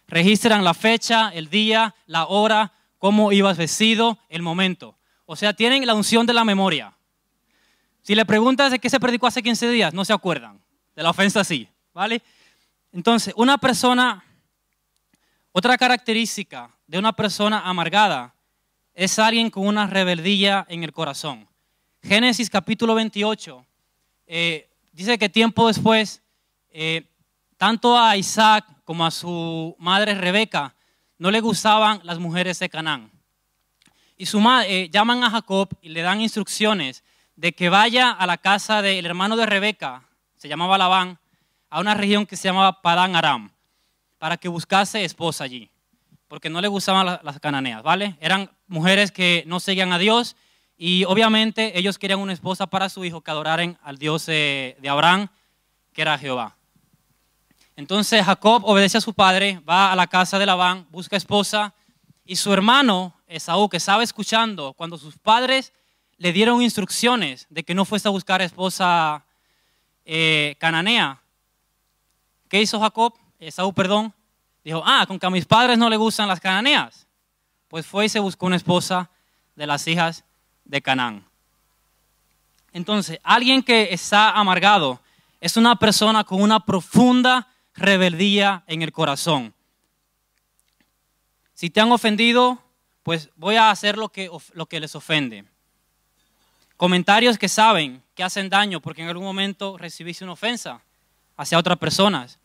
Registran 0.08 0.64
la 0.64 0.74
fecha, 0.74 1.30
el 1.34 1.50
día, 1.50 1.96
la 2.06 2.26
hora, 2.28 2.74
cómo 2.98 3.32
ibas 3.32 3.58
vestido, 3.58 4.18
el 4.30 4.42
momento. 4.42 4.98
O 5.26 5.36
sea, 5.36 5.54
tienen 5.54 5.86
la 5.86 5.94
unción 5.94 6.26
de 6.26 6.34
la 6.34 6.46
memoria. 6.46 6.94
Si 8.02 8.16
le 8.16 8.26
preguntas 8.26 8.72
de 8.72 8.80
qué 8.80 8.90
se 8.90 9.00
predicó 9.00 9.28
hace 9.28 9.44
15 9.44 9.70
días, 9.70 9.94
no 9.94 10.06
se 10.06 10.14
acuerdan. 10.14 10.62
De 10.96 11.04
la 11.04 11.10
ofensa 11.10 11.44
sí, 11.44 11.68
¿vale? 11.94 12.22
Entonces, 12.94 13.34
una 13.36 13.58
persona, 13.58 14.24
otra 15.52 15.78
característica 15.78 16.70
de 16.88 17.00
una 17.00 17.14
persona 17.14 17.62
amargada 17.62 18.36
es 18.94 19.20
alguien 19.20 19.50
con 19.50 19.68
una 19.68 19.88
rebeldía 19.88 20.66
en 20.70 20.84
el 20.84 20.94
corazón. 20.94 21.50
Génesis 22.02 22.50
capítulo 22.50 22.96
28 22.96 23.66
eh, 24.28 24.70
dice 24.92 25.18
que 25.18 25.30
tiempo 25.30 25.68
después, 25.68 26.22
eh, 26.72 27.04
tanto 27.58 27.98
a 27.98 28.18
Isaac 28.18 28.66
como 28.84 29.06
a 29.06 29.12
su 29.12 29.76
madre 29.80 30.16
Rebeca 30.16 30.76
no 31.18 31.32
le 31.32 31.40
gustaban 31.40 32.02
las 32.04 32.20
mujeres 32.20 32.60
de 32.60 32.70
Canaán. 32.70 33.12
Y 34.18 34.26
su 34.26 34.40
madre, 34.40 34.84
eh, 34.84 34.90
llaman 34.90 35.24
a 35.24 35.30
Jacob 35.30 35.70
y 35.82 35.90
le 35.90 36.02
dan 36.02 36.22
instrucciones 36.22 37.04
de 37.36 37.54
que 37.54 37.70
vaya 37.70 38.12
a 38.12 38.26
la 38.26 38.38
casa 38.38 38.82
del 38.82 39.06
hermano 39.06 39.36
de 39.36 39.46
Rebeca, 39.46 40.04
se 40.38 40.48
llamaba 40.48 40.78
Labán, 40.78 41.20
a 41.70 41.80
una 41.80 41.94
región 41.94 42.26
que 42.26 42.38
se 42.38 42.48
llamaba 42.48 42.82
Padán 42.82 43.16
Aram, 43.16 43.52
para 44.18 44.38
que 44.38 44.48
buscase 44.48 45.04
esposa 45.04 45.44
allí, 45.44 45.70
porque 46.28 46.50
no 46.50 46.62
le 46.62 46.68
gustaban 46.68 47.20
las 47.22 47.40
cananeas, 47.40 47.84
¿vale? 47.84 48.16
Eran 48.22 48.50
mujeres 48.68 49.12
que 49.12 49.44
no 49.48 49.60
seguían 49.60 49.92
a 49.92 49.98
Dios 49.98 50.36
y 50.78 51.06
obviamente 51.06 51.78
ellos 51.78 51.98
querían 51.98 52.20
una 52.20 52.34
esposa 52.34 52.68
para 52.68 52.90
su 52.90 53.06
hijo 53.06 53.22
que 53.22 53.32
adoraran 53.32 53.78
al 53.82 53.98
Dios 53.98 54.26
de, 54.26 54.76
Abraham, 54.88 55.30
que 55.94 56.02
era 56.02 56.18
Jehová. 56.18 56.56
Entonces 57.78 58.26
Jacob 58.26 58.64
obedece 58.66 58.98
a 58.98 59.02
su 59.02 59.14
padre, 59.14 59.62
va 59.68 59.92
a 59.92 59.96
la 59.96 60.08
casa 60.08 60.38
de 60.38 60.46
Labán, 60.46 60.88
busca 60.92 61.16
esposa 61.16 61.74
y 62.26 62.36
su 62.36 62.52
hermano 62.54 63.14
Esaú, 63.28 63.70
que 63.70 63.78
estaba 63.78 64.04
escuchando 64.04 64.74
cuando 64.74 64.98
sus 64.98 65.18
padres 65.18 65.74
le 66.18 66.32
dieron 66.32 66.62
instrucciones 66.62 67.48
de 67.50 67.64
que 67.64 67.74
no 67.74 67.86
fuese 67.86 68.08
a 68.08 68.12
buscar 68.12 68.42
esposa 68.42 69.26
eh, 70.06 70.56
cananea. 70.60 71.22
¿Qué 72.50 72.62
hizo 72.62 72.80
Jacob? 72.80 73.14
Esaú, 73.40 73.74
perdón. 73.74 74.14
Dijo, 74.64 74.82
ah, 74.86 75.06
con 75.08 75.20
que 75.20 75.26
a 75.26 75.30
mis 75.30 75.46
padres 75.46 75.78
no 75.78 75.90
le 75.90 75.98
gustan 75.98 76.28
las 76.28 76.40
cananeas. 76.40 77.08
Pues 77.68 77.86
fue 77.86 78.06
y 78.06 78.10
se 78.10 78.20
buscó 78.20 78.46
una 78.46 78.56
esposa 78.56 79.10
de 79.56 79.68
las 79.68 79.88
hijas 79.88 80.25
de 80.66 80.82
Canaán. 80.82 81.26
Entonces, 82.74 83.20
alguien 83.24 83.64
que 83.64 83.94
está 83.94 84.32
amargado 84.32 85.00
es 85.40 85.56
una 85.56 85.78
persona 85.78 86.24
con 86.24 86.42
una 86.42 86.66
profunda 86.66 87.48
rebeldía 87.74 88.64
en 88.68 88.82
el 88.82 88.92
corazón. 88.92 89.54
Si 91.54 91.70
te 91.70 91.80
han 91.80 91.92
ofendido, 91.92 92.62
pues 93.04 93.30
voy 93.36 93.56
a 93.56 93.70
hacer 93.70 93.98
lo 93.98 94.10
que, 94.10 94.30
lo 94.54 94.66
que 94.66 94.80
les 94.80 94.96
ofende. 94.96 95.46
Comentarios 96.76 97.38
que 97.38 97.48
saben 97.48 98.04
que 98.14 98.24
hacen 98.24 98.50
daño 98.50 98.82
porque 98.82 99.02
en 99.02 99.08
algún 99.08 99.24
momento 99.24 99.78
recibiste 99.78 100.26
una 100.26 100.34
ofensa 100.34 100.82
hacia 101.38 101.58
otras 101.58 101.78
personas. 101.78 102.40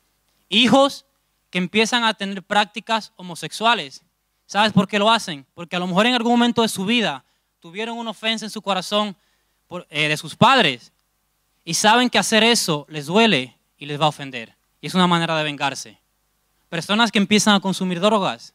Hijos 0.49 1.07
que 1.51 1.59
empiezan 1.59 2.05
a 2.05 2.15
tener 2.15 2.43
prácticas 2.43 3.13
homosexuales. 3.17 4.03
¿Sabes 4.47 4.73
por 4.73 4.87
qué 4.87 4.99
lo 4.99 5.11
hacen? 5.11 5.47
Porque 5.55 5.77
a 5.77 5.79
lo 5.81 5.87
mejor 5.87 6.07
en 6.07 6.15
algún 6.15 6.33
momento 6.33 6.63
de 6.63 6.69
su 6.69 6.85
vida 6.85 7.25
tuvieron 7.61 7.99
una 7.99 8.11
ofensa 8.11 8.47
en 8.47 8.51
su 8.51 8.63
corazón 8.63 9.15
eh, 9.91 10.09
de 10.09 10.17
sus 10.17 10.35
padres 10.35 10.93
y 11.65 11.75
saben 11.75 12.09
que 12.11 12.19
hacer 12.19 12.43
eso 12.43 12.87
les 12.89 13.07
duele 13.07 13.57
y 13.79 13.87
les 13.87 14.01
va 14.01 14.07
a 14.07 14.09
ofender. 14.09 14.55
Y 14.81 14.87
es 14.87 14.95
una 14.95 15.07
manera 15.07 15.37
de 15.37 15.45
vengarse. 15.45 15.99
Personas 16.69 17.13
que 17.13 17.19
empiezan 17.19 17.55
a 17.55 17.61
consumir 17.61 18.01
drogas, 18.01 18.55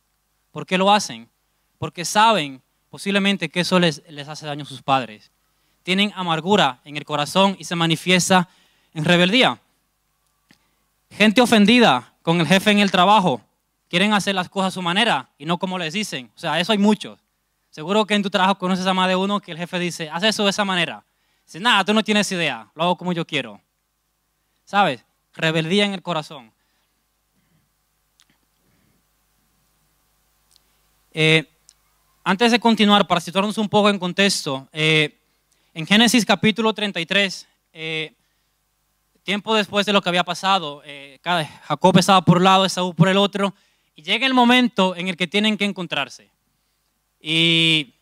¿por 0.52 0.66
qué 0.66 0.78
lo 0.78 0.92
hacen? 0.92 1.30
Porque 1.78 2.04
saben 2.04 2.62
posiblemente 2.90 3.50
que 3.50 3.60
eso 3.60 3.80
les, 3.80 4.02
les 4.10 4.28
hace 4.28 4.46
daño 4.46 4.64
a 4.64 4.68
sus 4.68 4.82
padres. 4.82 5.32
Tienen 5.84 6.12
amargura 6.16 6.80
en 6.84 6.98
el 6.98 7.06
corazón 7.06 7.56
y 7.60 7.66
se 7.66 7.76
manifiesta 7.76 8.50
en 8.94 9.06
rebeldía. 9.06 9.60
Gente 11.12 11.42
ofendida 11.42 12.14
con 12.24 12.40
el 12.40 12.48
jefe 12.48 12.72
en 12.72 12.80
el 12.80 12.90
trabajo. 12.90 13.42
Quieren 13.88 14.14
hacer 14.14 14.34
las 14.34 14.50
cosas 14.50 14.70
a 14.70 14.72
su 14.72 14.82
manera 14.82 15.30
y 15.38 15.46
no 15.46 15.60
como 15.60 15.78
les 15.78 15.94
dicen. 15.94 16.32
O 16.36 16.40
sea, 16.40 16.60
eso 16.60 16.72
hay 16.72 16.80
muchos. 16.80 17.20
Seguro 17.76 18.06
que 18.06 18.14
en 18.14 18.24
tu 18.24 18.30
trabajo 18.30 18.58
conoces 18.58 18.88
a 18.88 18.94
más 18.94 19.10
de 19.10 19.18
uno 19.18 19.42
que 19.42 19.52
el 19.52 19.58
jefe 19.58 19.78
dice, 19.80 20.10
haz 20.10 20.24
eso 20.24 20.46
de 20.46 20.50
esa 20.50 20.64
manera. 20.64 21.04
Dice, 21.46 21.60
nada, 21.60 21.84
tú 21.84 21.94
no 21.94 22.06
tienes 22.06 22.32
idea, 22.32 22.72
lo 22.74 22.84
hago 22.84 22.96
como 22.96 23.12
yo 23.12 23.28
quiero. 23.28 23.60
¿Sabes? 24.64 25.04
rebeldía 25.34 25.84
en 25.84 25.92
el 25.92 26.02
corazón. 26.02 26.54
Eh, 31.12 31.44
antes 32.24 32.54
de 32.54 32.62
continuar, 32.62 33.08
para 33.08 33.20
situarnos 33.20 33.58
un 33.58 33.68
poco 33.68 33.90
en 33.90 34.00
contexto, 34.00 34.70
eh, 34.72 35.20
en 35.74 35.86
Génesis 35.86 36.24
capítulo 36.24 36.74
33, 36.74 37.46
eh, 37.74 38.14
tiempo 39.22 39.54
después 39.54 39.86
de 39.86 39.92
lo 39.92 40.02
que 40.02 40.08
había 40.08 40.24
pasado, 40.24 40.82
Jacob 41.64 41.98
estaba 41.98 42.22
por 42.22 42.38
un 42.38 42.46
lado, 42.46 42.64
Esaú 42.64 42.94
por 42.94 43.10
el 43.10 43.18
otro, 43.18 43.54
y 43.98 44.02
llega 44.02 44.26
el 44.26 44.34
momento 44.34 44.96
en 44.96 45.10
el 45.10 45.18
que 45.18 45.28
tienen 45.28 45.58
que 45.58 45.66
encontrarse. 45.66 46.34
Y 47.28 47.96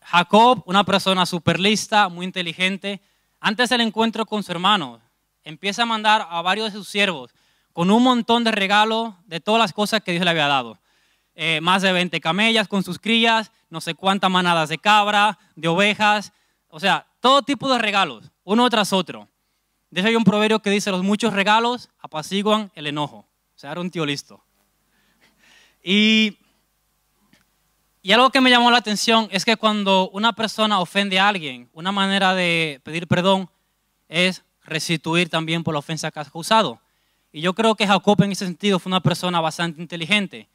Jacob, 0.00 0.62
una 0.66 0.84
persona 0.84 1.26
súper 1.26 1.58
lista, 1.58 2.08
muy 2.08 2.24
inteligente, 2.24 3.00
antes 3.40 3.70
del 3.70 3.80
encuentro 3.80 4.24
con 4.24 4.44
su 4.44 4.52
hermano, 4.52 5.00
empieza 5.42 5.82
a 5.82 5.86
mandar 5.86 6.24
a 6.30 6.40
varios 6.40 6.72
de 6.72 6.78
sus 6.78 6.86
siervos 6.86 7.34
con 7.72 7.90
un 7.90 8.04
montón 8.04 8.44
de 8.44 8.52
regalos 8.52 9.14
de 9.26 9.40
todas 9.40 9.58
las 9.58 9.72
cosas 9.72 10.00
que 10.04 10.12
Dios 10.12 10.22
le 10.22 10.30
había 10.30 10.46
dado. 10.46 10.78
Eh, 11.34 11.60
más 11.60 11.82
de 11.82 11.92
20 11.92 12.20
camellas 12.20 12.68
con 12.68 12.84
sus 12.84 13.00
crías, 13.00 13.50
no 13.68 13.80
sé 13.80 13.96
cuántas 13.96 14.30
manadas 14.30 14.68
de 14.68 14.78
cabra, 14.78 15.36
de 15.56 15.66
ovejas, 15.66 16.32
o 16.68 16.78
sea, 16.78 17.08
todo 17.18 17.42
tipo 17.42 17.68
de 17.68 17.80
regalos, 17.80 18.30
uno 18.44 18.70
tras 18.70 18.92
otro. 18.92 19.28
De 19.90 20.02
hecho 20.02 20.08
hay 20.10 20.14
un 20.14 20.22
proverbio 20.22 20.60
que 20.60 20.70
dice, 20.70 20.92
los 20.92 21.02
muchos 21.02 21.32
regalos 21.32 21.90
apaciguan 21.98 22.70
el 22.76 22.86
enojo. 22.86 23.26
O 23.56 23.58
sea, 23.58 23.72
era 23.72 23.80
un 23.80 23.90
tío 23.90 24.06
listo. 24.06 24.40
Y, 25.82 26.38
y 28.06 28.12
algo 28.12 28.28
que 28.28 28.42
me 28.42 28.50
llamó 28.50 28.70
la 28.70 28.76
atención 28.76 29.28
es 29.32 29.46
que 29.46 29.56
cuando 29.56 30.10
una 30.10 30.34
persona 30.34 30.78
ofende 30.78 31.18
a 31.18 31.26
alguien, 31.26 31.70
una 31.72 31.90
manera 31.90 32.34
de 32.34 32.78
pedir 32.84 33.08
perdón 33.08 33.48
es 34.10 34.44
restituir 34.62 35.30
también 35.30 35.64
por 35.64 35.72
la 35.72 35.78
ofensa 35.78 36.10
que 36.10 36.20
has 36.20 36.30
causado. 36.30 36.78
Y 37.32 37.40
yo 37.40 37.54
creo 37.54 37.74
que 37.76 37.86
Jacob 37.86 38.22
en 38.22 38.32
ese 38.32 38.44
sentido 38.44 38.78
fue 38.78 38.90
una 38.90 39.00
persona 39.00 39.40
bastante 39.40 39.80
inteligente. 39.80 40.48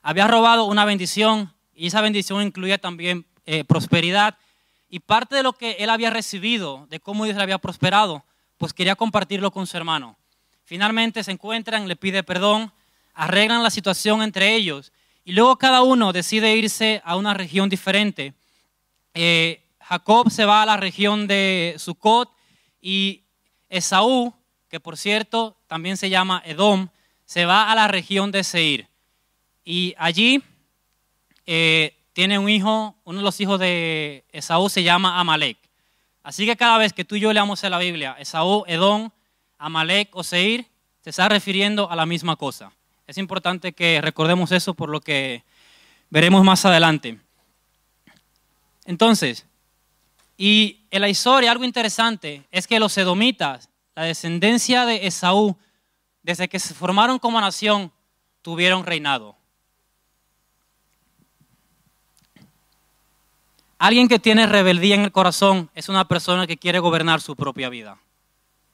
Había 0.00 0.28
robado 0.28 0.66
una 0.66 0.84
bendición 0.84 1.52
y 1.74 1.88
esa 1.88 2.00
bendición 2.02 2.40
incluía 2.40 2.78
también 2.78 3.26
eh, 3.46 3.64
prosperidad. 3.64 4.38
Y 4.88 5.00
parte 5.00 5.34
de 5.34 5.42
lo 5.42 5.54
que 5.54 5.72
él 5.80 5.90
había 5.90 6.10
recibido, 6.10 6.86
de 6.88 7.00
cómo 7.00 7.24
Dios 7.24 7.36
le 7.36 7.42
había 7.42 7.58
prosperado, 7.58 8.22
pues 8.58 8.72
quería 8.72 8.94
compartirlo 8.94 9.50
con 9.50 9.66
su 9.66 9.76
hermano. 9.76 10.16
Finalmente 10.64 11.24
se 11.24 11.32
encuentran, 11.32 11.88
le 11.88 11.96
pide 11.96 12.22
perdón, 12.22 12.72
arreglan 13.12 13.64
la 13.64 13.70
situación 13.70 14.22
entre 14.22 14.54
ellos 14.54 14.92
y 15.24 15.32
luego 15.32 15.56
cada 15.56 15.82
uno 15.82 16.12
decide 16.12 16.56
irse 16.56 17.00
a 17.04 17.16
una 17.16 17.34
región 17.34 17.68
diferente. 17.68 18.34
Eh, 19.14 19.62
Jacob 19.80 20.30
se 20.30 20.44
va 20.44 20.62
a 20.62 20.66
la 20.66 20.76
región 20.76 21.26
de 21.26 21.74
Sucot 21.78 22.30
y 22.80 23.22
Esaú, 23.68 24.34
que 24.68 24.80
por 24.80 24.96
cierto 24.96 25.56
también 25.66 25.96
se 25.96 26.10
llama 26.10 26.42
Edom, 26.44 26.88
se 27.24 27.44
va 27.44 27.70
a 27.70 27.74
la 27.74 27.88
región 27.88 28.32
de 28.32 28.42
Seir. 28.42 28.88
Y 29.64 29.94
allí 29.96 30.42
eh, 31.46 31.96
tiene 32.12 32.38
un 32.38 32.48
hijo, 32.48 32.96
uno 33.04 33.18
de 33.18 33.24
los 33.24 33.40
hijos 33.40 33.60
de 33.60 34.24
Esaú 34.32 34.68
se 34.68 34.82
llama 34.82 35.20
Amalek. 35.20 35.58
Así 36.22 36.46
que 36.46 36.56
cada 36.56 36.78
vez 36.78 36.92
que 36.92 37.04
tú 37.04 37.16
y 37.16 37.20
yo 37.20 37.32
leamos 37.32 37.62
en 37.64 37.70
la 37.70 37.78
Biblia, 37.78 38.16
Esaú, 38.18 38.64
Edom, 38.66 39.10
Amalek 39.58 40.14
o 40.14 40.22
Seir, 40.22 40.66
se 41.00 41.10
está 41.10 41.28
refiriendo 41.28 41.90
a 41.90 41.96
la 41.96 42.06
misma 42.06 42.36
cosa. 42.36 42.72
Es 43.06 43.18
importante 43.18 43.72
que 43.72 44.00
recordemos 44.00 44.52
eso 44.52 44.74
por 44.74 44.88
lo 44.88 45.00
que 45.00 45.44
veremos 46.10 46.44
más 46.44 46.64
adelante. 46.64 47.18
Entonces, 48.84 49.46
y 50.36 50.80
en 50.90 51.00
la 51.00 51.08
historia 51.08 51.50
algo 51.52 51.64
interesante 51.64 52.46
es 52.50 52.66
que 52.66 52.80
los 52.80 52.96
edomitas, 52.98 53.68
la 53.94 54.04
descendencia 54.04 54.86
de 54.86 55.06
Esaú, 55.06 55.56
desde 56.22 56.48
que 56.48 56.58
se 56.58 56.74
formaron 56.74 57.18
como 57.18 57.40
nación, 57.40 57.92
tuvieron 58.42 58.84
reinado. 58.84 59.36
Alguien 63.78 64.06
que 64.06 64.20
tiene 64.20 64.46
rebeldía 64.46 64.94
en 64.94 65.02
el 65.02 65.12
corazón 65.12 65.68
es 65.74 65.88
una 65.88 66.06
persona 66.06 66.46
que 66.46 66.56
quiere 66.56 66.78
gobernar 66.78 67.20
su 67.20 67.34
propia 67.34 67.68
vida. 67.68 67.98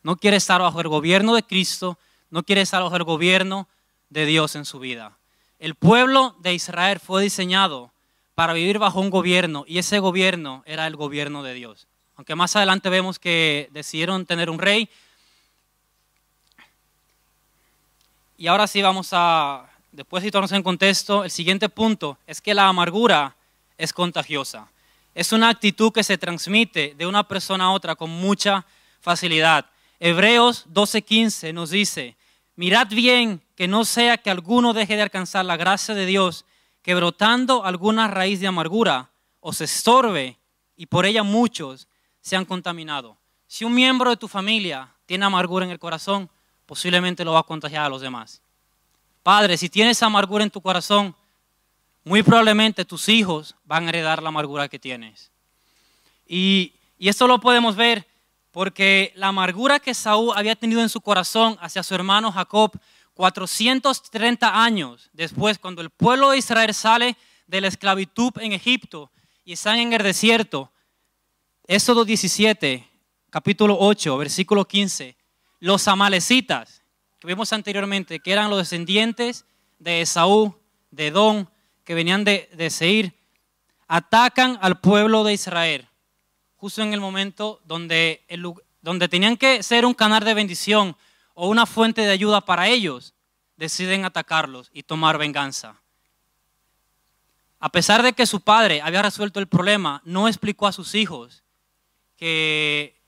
No 0.02 0.16
quiere 0.16 0.36
estar 0.36 0.60
bajo 0.60 0.80
el 0.80 0.88
gobierno 0.88 1.34
de 1.34 1.42
Cristo, 1.42 1.98
no 2.30 2.42
quiere 2.42 2.60
estar 2.60 2.82
bajo 2.82 2.96
el 2.96 3.04
gobierno 3.04 3.68
de 4.10 4.26
Dios 4.26 4.56
en 4.56 4.64
su 4.64 4.78
vida. 4.78 5.16
El 5.58 5.74
pueblo 5.74 6.36
de 6.40 6.54
Israel 6.54 7.00
fue 7.00 7.22
diseñado 7.22 7.90
para 8.34 8.52
vivir 8.52 8.78
bajo 8.78 9.00
un 9.00 9.10
gobierno 9.10 9.64
y 9.66 9.78
ese 9.78 9.98
gobierno 9.98 10.62
era 10.66 10.86
el 10.86 10.96
gobierno 10.96 11.42
de 11.42 11.54
Dios. 11.54 11.88
Aunque 12.16 12.34
más 12.34 12.54
adelante 12.56 12.88
vemos 12.88 13.18
que 13.18 13.68
decidieron 13.72 14.26
tener 14.26 14.50
un 14.50 14.58
rey. 14.58 14.88
Y 18.36 18.46
ahora 18.46 18.66
sí 18.66 18.82
vamos 18.82 19.10
a, 19.12 19.68
después 19.92 20.22
de 20.22 20.28
situarnos 20.28 20.52
en 20.52 20.62
contexto, 20.62 21.24
el 21.24 21.30
siguiente 21.30 21.68
punto 21.68 22.18
es 22.26 22.40
que 22.40 22.54
la 22.54 22.68
amargura 22.68 23.36
es 23.76 23.92
contagiosa. 23.92 24.68
Es 25.14 25.32
una 25.32 25.48
actitud 25.48 25.92
que 25.92 26.04
se 26.04 26.18
transmite 26.18 26.94
de 26.96 27.06
una 27.06 27.26
persona 27.26 27.64
a 27.64 27.70
otra 27.70 27.96
con 27.96 28.10
mucha 28.10 28.64
facilidad. 29.00 29.66
Hebreos 29.98 30.66
12:15 30.68 31.52
nos 31.52 31.70
dice, 31.70 32.16
mirad 32.58 32.88
bien 32.88 33.40
que 33.54 33.68
no 33.68 33.84
sea 33.84 34.18
que 34.18 34.30
alguno 34.30 34.72
deje 34.72 34.96
de 34.96 35.02
alcanzar 35.02 35.44
la 35.44 35.56
gracia 35.56 35.94
de 35.94 36.06
Dios 36.06 36.44
que 36.82 36.96
brotando 36.96 37.64
alguna 37.64 38.08
raíz 38.08 38.40
de 38.40 38.48
amargura 38.48 39.12
os 39.38 39.60
estorbe 39.60 40.38
y 40.76 40.86
por 40.86 41.06
ella 41.06 41.22
muchos 41.22 41.86
se 42.20 42.34
han 42.34 42.44
contaminado. 42.44 43.16
Si 43.46 43.64
un 43.64 43.76
miembro 43.76 44.10
de 44.10 44.16
tu 44.16 44.26
familia 44.26 44.92
tiene 45.06 45.24
amargura 45.24 45.66
en 45.66 45.70
el 45.70 45.78
corazón, 45.78 46.28
posiblemente 46.66 47.24
lo 47.24 47.34
va 47.34 47.40
a 47.40 47.44
contagiar 47.44 47.84
a 47.84 47.88
los 47.88 48.00
demás. 48.00 48.42
Padre, 49.22 49.56
si 49.56 49.68
tienes 49.68 50.02
amargura 50.02 50.42
en 50.42 50.50
tu 50.50 50.60
corazón, 50.60 51.14
muy 52.02 52.24
probablemente 52.24 52.84
tus 52.84 53.08
hijos 53.08 53.54
van 53.66 53.86
a 53.86 53.90
heredar 53.90 54.20
la 54.20 54.30
amargura 54.30 54.68
que 54.68 54.80
tienes. 54.80 55.30
Y, 56.26 56.72
y 56.98 57.08
esto 57.08 57.28
lo 57.28 57.38
podemos 57.38 57.76
ver 57.76 58.07
porque 58.58 59.12
la 59.14 59.28
amargura 59.28 59.78
que 59.78 59.94
Saúl 59.94 60.32
había 60.34 60.56
tenido 60.56 60.82
en 60.82 60.88
su 60.88 61.00
corazón 61.00 61.56
hacia 61.60 61.84
su 61.84 61.94
hermano 61.94 62.32
Jacob 62.32 62.72
430 63.14 64.64
años 64.64 65.10
después, 65.12 65.60
cuando 65.60 65.80
el 65.80 65.90
pueblo 65.90 66.30
de 66.30 66.38
Israel 66.38 66.74
sale 66.74 67.16
de 67.46 67.60
la 67.60 67.68
esclavitud 67.68 68.32
en 68.40 68.50
Egipto 68.50 69.12
y 69.44 69.52
están 69.52 69.78
en 69.78 69.92
el 69.92 70.02
desierto, 70.02 70.72
Éxodo 71.68 72.04
17, 72.04 72.84
capítulo 73.30 73.76
8, 73.78 74.18
versículo 74.18 74.64
15, 74.64 75.16
los 75.60 75.86
amalecitas, 75.86 76.82
que 77.20 77.28
vimos 77.28 77.52
anteriormente, 77.52 78.18
que 78.18 78.32
eran 78.32 78.50
los 78.50 78.58
descendientes 78.58 79.44
de 79.78 80.00
Esaú, 80.00 80.52
de 80.90 81.06
Edom, 81.06 81.46
que 81.84 81.94
venían 81.94 82.24
de, 82.24 82.50
de 82.54 82.70
Seir, 82.70 83.14
atacan 83.86 84.58
al 84.60 84.80
pueblo 84.80 85.22
de 85.22 85.34
Israel, 85.34 85.87
justo 86.58 86.82
en 86.82 86.92
el 86.92 87.00
momento 87.00 87.60
donde, 87.64 88.22
donde 88.82 89.08
tenían 89.08 89.36
que 89.36 89.62
ser 89.62 89.86
un 89.86 89.94
canal 89.94 90.22
de 90.24 90.34
bendición 90.34 90.94
o 91.34 91.48
una 91.48 91.64
fuente 91.64 92.02
de 92.02 92.10
ayuda 92.10 92.42
para 92.42 92.68
ellos, 92.68 93.14
deciden 93.56 94.04
atacarlos 94.04 94.70
y 94.72 94.82
tomar 94.82 95.16
venganza. 95.16 95.80
A 97.60 97.70
pesar 97.70 98.02
de 98.02 98.12
que 98.12 98.26
su 98.26 98.42
padre 98.42 98.82
había 98.82 99.02
resuelto 99.02 99.40
el 99.40 99.48
problema, 99.48 100.02
no 100.04 100.28
explicó 100.28 100.66
a 100.66 100.72
sus 100.72 100.94
hijos 100.94 101.42
que 102.16 102.98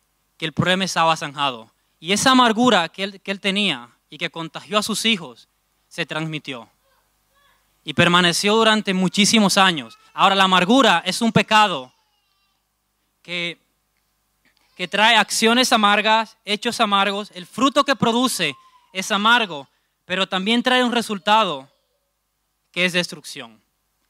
que 0.41 0.47
el 0.47 0.55
problema 0.55 0.85
estaba 0.85 1.15
zanjado. 1.19 1.71
Y 1.99 2.13
esa 2.13 2.31
amargura 2.31 2.89
que 2.89 3.03
él, 3.03 3.21
que 3.21 3.31
él 3.31 3.41
tenía 3.41 3.91
y 4.09 4.17
que 4.17 4.31
contagió 4.31 4.79
a 4.79 4.83
sus 4.83 5.05
hijos 5.05 5.51
se 5.87 6.07
transmitió. 6.07 6.71
Y 7.85 7.93
permaneció 7.93 8.57
durante 8.57 8.95
muchísimos 8.95 9.59
años. 9.59 9.99
Ahora, 10.15 10.35
la 10.35 10.45
amargura 10.45 11.03
es 11.05 11.21
un 11.21 11.31
pecado 11.31 11.93
que, 14.77 14.89
trae 14.89 15.15
acciones 15.15 15.73
amargas, 15.73 16.37
hechos 16.45 16.81
amargos. 16.81 17.31
El 17.35 17.47
fruto 17.47 17.85
que 17.85 17.95
produce 17.95 18.57
es 18.93 19.13
amargo, 19.13 19.69
pero 20.05 20.29
también 20.29 20.63
trae 20.63 20.83
un 20.83 20.91
resultado 20.91 21.69
que 22.73 22.85
es 22.85 22.93
destrucción. 22.93 23.61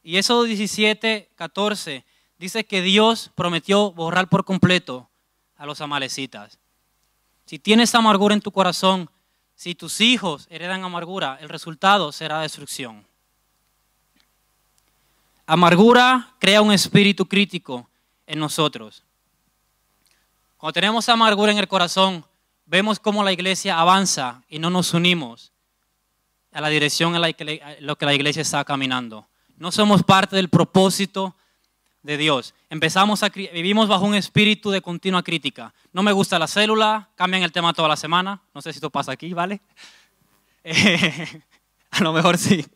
Y 0.02 0.16
eso 0.16 0.44
17, 0.44 1.28
14 1.34 2.04
dice 2.38 2.64
que 2.64 2.80
Dios 2.80 3.30
prometió 3.34 3.92
borrar 3.92 4.28
por 4.28 4.44
completo 4.44 5.10
a 5.56 5.66
los 5.66 5.82
amalecitas. 5.82 6.58
Si 7.44 7.58
tienes 7.58 7.94
amargura 7.94 8.34
en 8.34 8.40
tu 8.40 8.52
corazón, 8.52 9.10
si 9.54 9.74
tus 9.74 10.00
hijos 10.00 10.46
heredan 10.48 10.84
amargura, 10.84 11.36
el 11.42 11.50
resultado 11.50 12.12
será 12.12 12.40
destrucción. 12.40 13.04
Amargura 15.44 16.32
crea 16.38 16.62
un 16.62 16.72
espíritu 16.72 17.26
crítico 17.26 17.90
en 18.26 18.38
nosotros. 18.38 19.02
Cuando 20.60 20.74
tenemos 20.74 21.08
amargura 21.08 21.50
en 21.52 21.56
el 21.56 21.68
corazón, 21.68 22.22
vemos 22.66 23.00
cómo 23.00 23.24
la 23.24 23.32
iglesia 23.32 23.80
avanza 23.80 24.42
y 24.46 24.58
no 24.58 24.68
nos 24.68 24.92
unimos 24.92 25.52
a 26.52 26.60
la 26.60 26.68
dirección 26.68 27.14
en 27.14 27.22
la 27.22 27.32
que, 27.32 27.78
lo 27.80 27.96
que 27.96 28.04
la 28.04 28.12
iglesia 28.12 28.42
está 28.42 28.62
caminando. 28.62 29.26
No 29.56 29.72
somos 29.72 30.02
parte 30.02 30.36
del 30.36 30.50
propósito 30.50 31.34
de 32.02 32.18
Dios. 32.18 32.52
Empezamos 32.68 33.22
a 33.22 33.30
vivimos 33.30 33.88
bajo 33.88 34.04
un 34.04 34.14
espíritu 34.14 34.70
de 34.70 34.82
continua 34.82 35.22
crítica. 35.22 35.72
No 35.94 36.02
me 36.02 36.12
gusta 36.12 36.38
la 36.38 36.46
célula, 36.46 37.08
cambian 37.14 37.42
el 37.42 37.52
tema 37.52 37.72
toda 37.72 37.88
la 37.88 37.96
semana. 37.96 38.42
No 38.52 38.60
sé 38.60 38.70
si 38.74 38.76
esto 38.76 38.90
pasa 38.90 39.12
aquí, 39.12 39.32
¿vale? 39.32 39.62
a 41.90 42.02
lo 42.02 42.12
mejor 42.12 42.36
sí. 42.36 42.66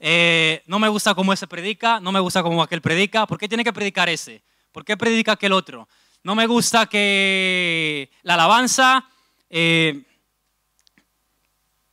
Eh, 0.00 0.64
no 0.66 0.80
me 0.80 0.88
gusta 0.88 1.14
cómo 1.14 1.32
ese 1.32 1.46
predica, 1.46 2.00
no 2.00 2.10
me 2.10 2.18
gusta 2.18 2.42
cómo 2.42 2.60
aquel 2.60 2.80
predica. 2.80 3.24
¿Por 3.24 3.38
qué 3.38 3.46
tiene 3.46 3.62
que 3.62 3.72
predicar 3.72 4.08
ese? 4.08 4.42
¿Por 4.72 4.84
qué 4.84 4.96
predica 4.96 5.30
aquel 5.30 5.52
otro? 5.52 5.86
No 6.26 6.34
me 6.34 6.48
gusta 6.48 6.86
que 6.86 8.10
la 8.24 8.34
alabanza, 8.34 9.08
eh, 9.48 10.02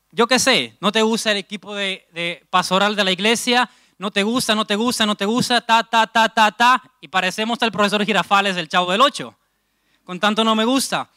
yo 0.10 0.26
qué 0.26 0.40
sé, 0.40 0.76
no 0.80 0.92
te 0.92 1.04
gusta 1.04 1.30
el 1.30 1.38
equipo 1.38 1.76
de, 1.76 2.08
de 2.14 2.44
pastoral 2.50 2.96
de 2.96 3.04
la 3.04 3.12
iglesia, 3.12 3.70
no 4.00 4.10
te 4.10 4.24
gusta, 4.24 4.56
no 4.56 4.66
te 4.66 4.76
gusta, 4.76 5.06
no 5.06 5.14
te 5.14 5.26
gusta, 5.26 5.62
ta, 5.62 5.84
ta, 5.84 6.08
ta, 6.08 6.30
ta, 6.30 6.52
ta, 6.52 6.82
y 7.00 7.10
parecemos 7.10 7.62
el 7.62 7.72
profesor 7.72 8.04
Girafales 8.04 8.56
del 8.56 8.68
Chavo 8.68 8.92
del 8.92 9.02
Ocho. 9.02 9.38
Con 10.04 10.20
tanto 10.20 10.44
no 10.44 10.56
me 10.56 10.66
gusta. 10.66 11.12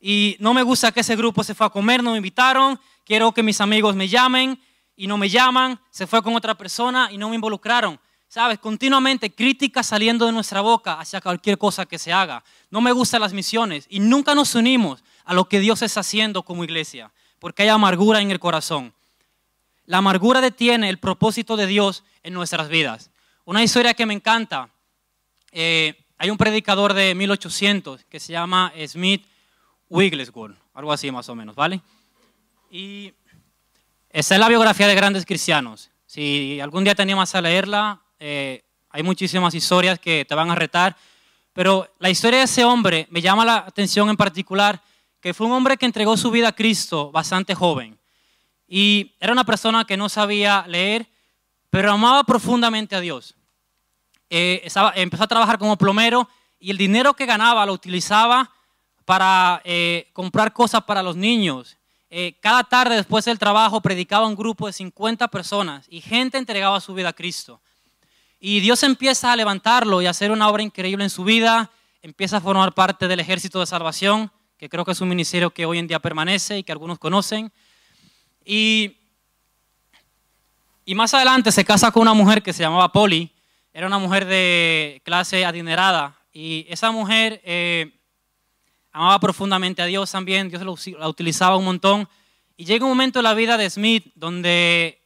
Y 0.00 0.36
no 0.40 0.52
me 0.52 0.64
gusta 0.64 0.90
que 0.90 1.02
ese 1.02 1.14
grupo 1.14 1.44
se 1.44 1.54
fue 1.54 1.68
a 1.68 1.70
comer, 1.70 2.02
no 2.02 2.10
me 2.10 2.16
invitaron, 2.16 2.80
quiero 3.04 3.30
que 3.30 3.44
mis 3.44 3.60
amigos 3.60 3.94
me 3.94 4.08
llamen 4.08 4.60
y 4.96 5.06
no 5.06 5.16
me 5.18 5.28
llaman, 5.28 5.78
se 5.90 6.08
fue 6.08 6.20
con 6.20 6.34
otra 6.34 6.56
persona 6.56 7.10
y 7.12 7.16
no 7.16 7.28
me 7.28 7.36
involucraron. 7.36 8.00
¿Sabes? 8.28 8.58
Continuamente 8.58 9.34
críticas 9.34 9.86
saliendo 9.86 10.26
de 10.26 10.32
nuestra 10.32 10.60
boca 10.60 11.00
hacia 11.00 11.20
cualquier 11.20 11.58
cosa 11.58 11.86
que 11.86 11.98
se 11.98 12.12
haga. 12.12 12.42
No 12.70 12.80
me 12.80 12.92
gustan 12.92 13.20
las 13.20 13.32
misiones 13.32 13.86
y 13.88 14.00
nunca 14.00 14.34
nos 14.34 14.54
unimos 14.54 15.04
a 15.24 15.32
lo 15.32 15.48
que 15.48 15.60
Dios 15.60 15.82
está 15.82 16.00
haciendo 16.00 16.42
como 16.42 16.64
iglesia, 16.64 17.12
porque 17.38 17.62
hay 17.62 17.68
amargura 17.68 18.20
en 18.20 18.30
el 18.30 18.40
corazón. 18.40 18.92
La 19.84 19.98
amargura 19.98 20.40
detiene 20.40 20.88
el 20.88 20.98
propósito 20.98 21.56
de 21.56 21.66
Dios 21.66 22.02
en 22.22 22.34
nuestras 22.34 22.68
vidas. 22.68 23.10
Una 23.44 23.62
historia 23.62 23.94
que 23.94 24.06
me 24.06 24.14
encanta. 24.14 24.70
Eh, 25.52 26.04
hay 26.18 26.30
un 26.30 26.36
predicador 26.36 26.94
de 26.94 27.14
1800 27.14 28.04
que 28.04 28.18
se 28.18 28.32
llama 28.32 28.72
Smith 28.86 29.24
Wigglesworth, 29.88 30.56
algo 30.74 30.92
así 30.92 31.10
más 31.12 31.28
o 31.28 31.34
menos, 31.36 31.54
¿vale? 31.54 31.80
Y 32.70 33.12
esa 34.10 34.34
es 34.34 34.40
la 34.40 34.48
biografía 34.48 34.88
de 34.88 34.94
grandes 34.94 35.24
cristianos. 35.24 35.90
Si 36.06 36.58
algún 36.60 36.84
día 36.84 36.94
te 36.94 37.02
animas 37.02 37.34
a 37.34 37.40
leerla, 37.40 38.02
eh, 38.18 38.64
hay 38.90 39.02
muchísimas 39.02 39.54
historias 39.54 39.98
que 39.98 40.24
te 40.24 40.34
van 40.34 40.50
a 40.50 40.54
retar, 40.54 40.96
pero 41.52 41.88
la 41.98 42.10
historia 42.10 42.40
de 42.40 42.44
ese 42.44 42.64
hombre 42.64 43.06
me 43.10 43.20
llama 43.20 43.44
la 43.44 43.56
atención 43.58 44.08
en 44.08 44.16
particular, 44.16 44.82
que 45.20 45.34
fue 45.34 45.46
un 45.46 45.52
hombre 45.52 45.76
que 45.76 45.86
entregó 45.86 46.16
su 46.16 46.30
vida 46.30 46.48
a 46.48 46.54
Cristo 46.54 47.10
bastante 47.10 47.54
joven. 47.54 47.98
Y 48.68 49.14
era 49.20 49.32
una 49.32 49.44
persona 49.44 49.84
que 49.84 49.96
no 49.96 50.08
sabía 50.08 50.64
leer, 50.66 51.06
pero 51.70 51.92
amaba 51.92 52.24
profundamente 52.24 52.96
a 52.96 53.00
Dios. 53.00 53.34
Eh, 54.28 54.66
empezó 54.94 55.24
a 55.24 55.28
trabajar 55.28 55.58
como 55.58 55.76
plomero 55.76 56.28
y 56.58 56.70
el 56.70 56.76
dinero 56.76 57.14
que 57.14 57.26
ganaba 57.26 57.64
lo 57.66 57.72
utilizaba 57.72 58.50
para 59.04 59.62
eh, 59.64 60.10
comprar 60.12 60.52
cosas 60.52 60.82
para 60.82 61.02
los 61.02 61.16
niños. 61.16 61.76
Eh, 62.10 62.38
cada 62.40 62.64
tarde 62.64 62.96
después 62.96 63.24
del 63.24 63.38
trabajo 63.38 63.80
predicaba 63.80 64.26
un 64.26 64.36
grupo 64.36 64.66
de 64.66 64.72
50 64.72 65.28
personas 65.28 65.86
y 65.88 66.00
gente 66.00 66.38
entregaba 66.38 66.80
su 66.80 66.94
vida 66.94 67.10
a 67.10 67.12
Cristo. 67.12 67.60
Y 68.38 68.60
Dios 68.60 68.82
empieza 68.82 69.32
a 69.32 69.36
levantarlo 69.36 70.02
y 70.02 70.06
a 70.06 70.10
hacer 70.10 70.30
una 70.30 70.48
obra 70.48 70.62
increíble 70.62 71.04
en 71.04 71.10
su 71.10 71.24
vida, 71.24 71.70
empieza 72.02 72.36
a 72.36 72.40
formar 72.40 72.74
parte 72.74 73.08
del 73.08 73.20
ejército 73.20 73.60
de 73.60 73.66
salvación, 73.66 74.30
que 74.58 74.68
creo 74.68 74.84
que 74.84 74.92
es 74.92 75.00
un 75.00 75.08
ministerio 75.08 75.50
que 75.50 75.66
hoy 75.66 75.78
en 75.78 75.86
día 75.86 75.98
permanece 75.98 76.58
y 76.58 76.62
que 76.62 76.72
algunos 76.72 76.98
conocen. 76.98 77.52
Y, 78.44 78.96
más 80.94 81.12
adelante 81.14 81.50
se 81.50 81.64
casa 81.64 81.90
con 81.90 82.02
una 82.02 82.14
mujer 82.14 82.42
que 82.42 82.52
se 82.52 82.62
llamaba 82.62 82.92
Polly, 82.92 83.32
era 83.72 83.86
una 83.86 83.98
mujer 83.98 84.24
de 84.24 85.02
clase 85.04 85.44
adinerada, 85.44 86.16
y 86.32 86.66
esa 86.68 86.90
mujer 86.90 87.40
eh, 87.44 87.98
amaba 88.92 89.18
profundamente 89.18 89.82
a 89.82 89.86
Dios 89.86 90.10
también, 90.10 90.48
Dios 90.48 90.62
la 90.98 91.08
utilizaba 91.08 91.56
un 91.56 91.64
montón. 91.64 92.08
Y 92.56 92.64
llega 92.64 92.84
un 92.84 92.90
momento 92.92 93.18
en 93.18 93.24
la 93.24 93.34
vida 93.34 93.58
de 93.58 93.68
Smith 93.68 94.12
donde 94.14 95.05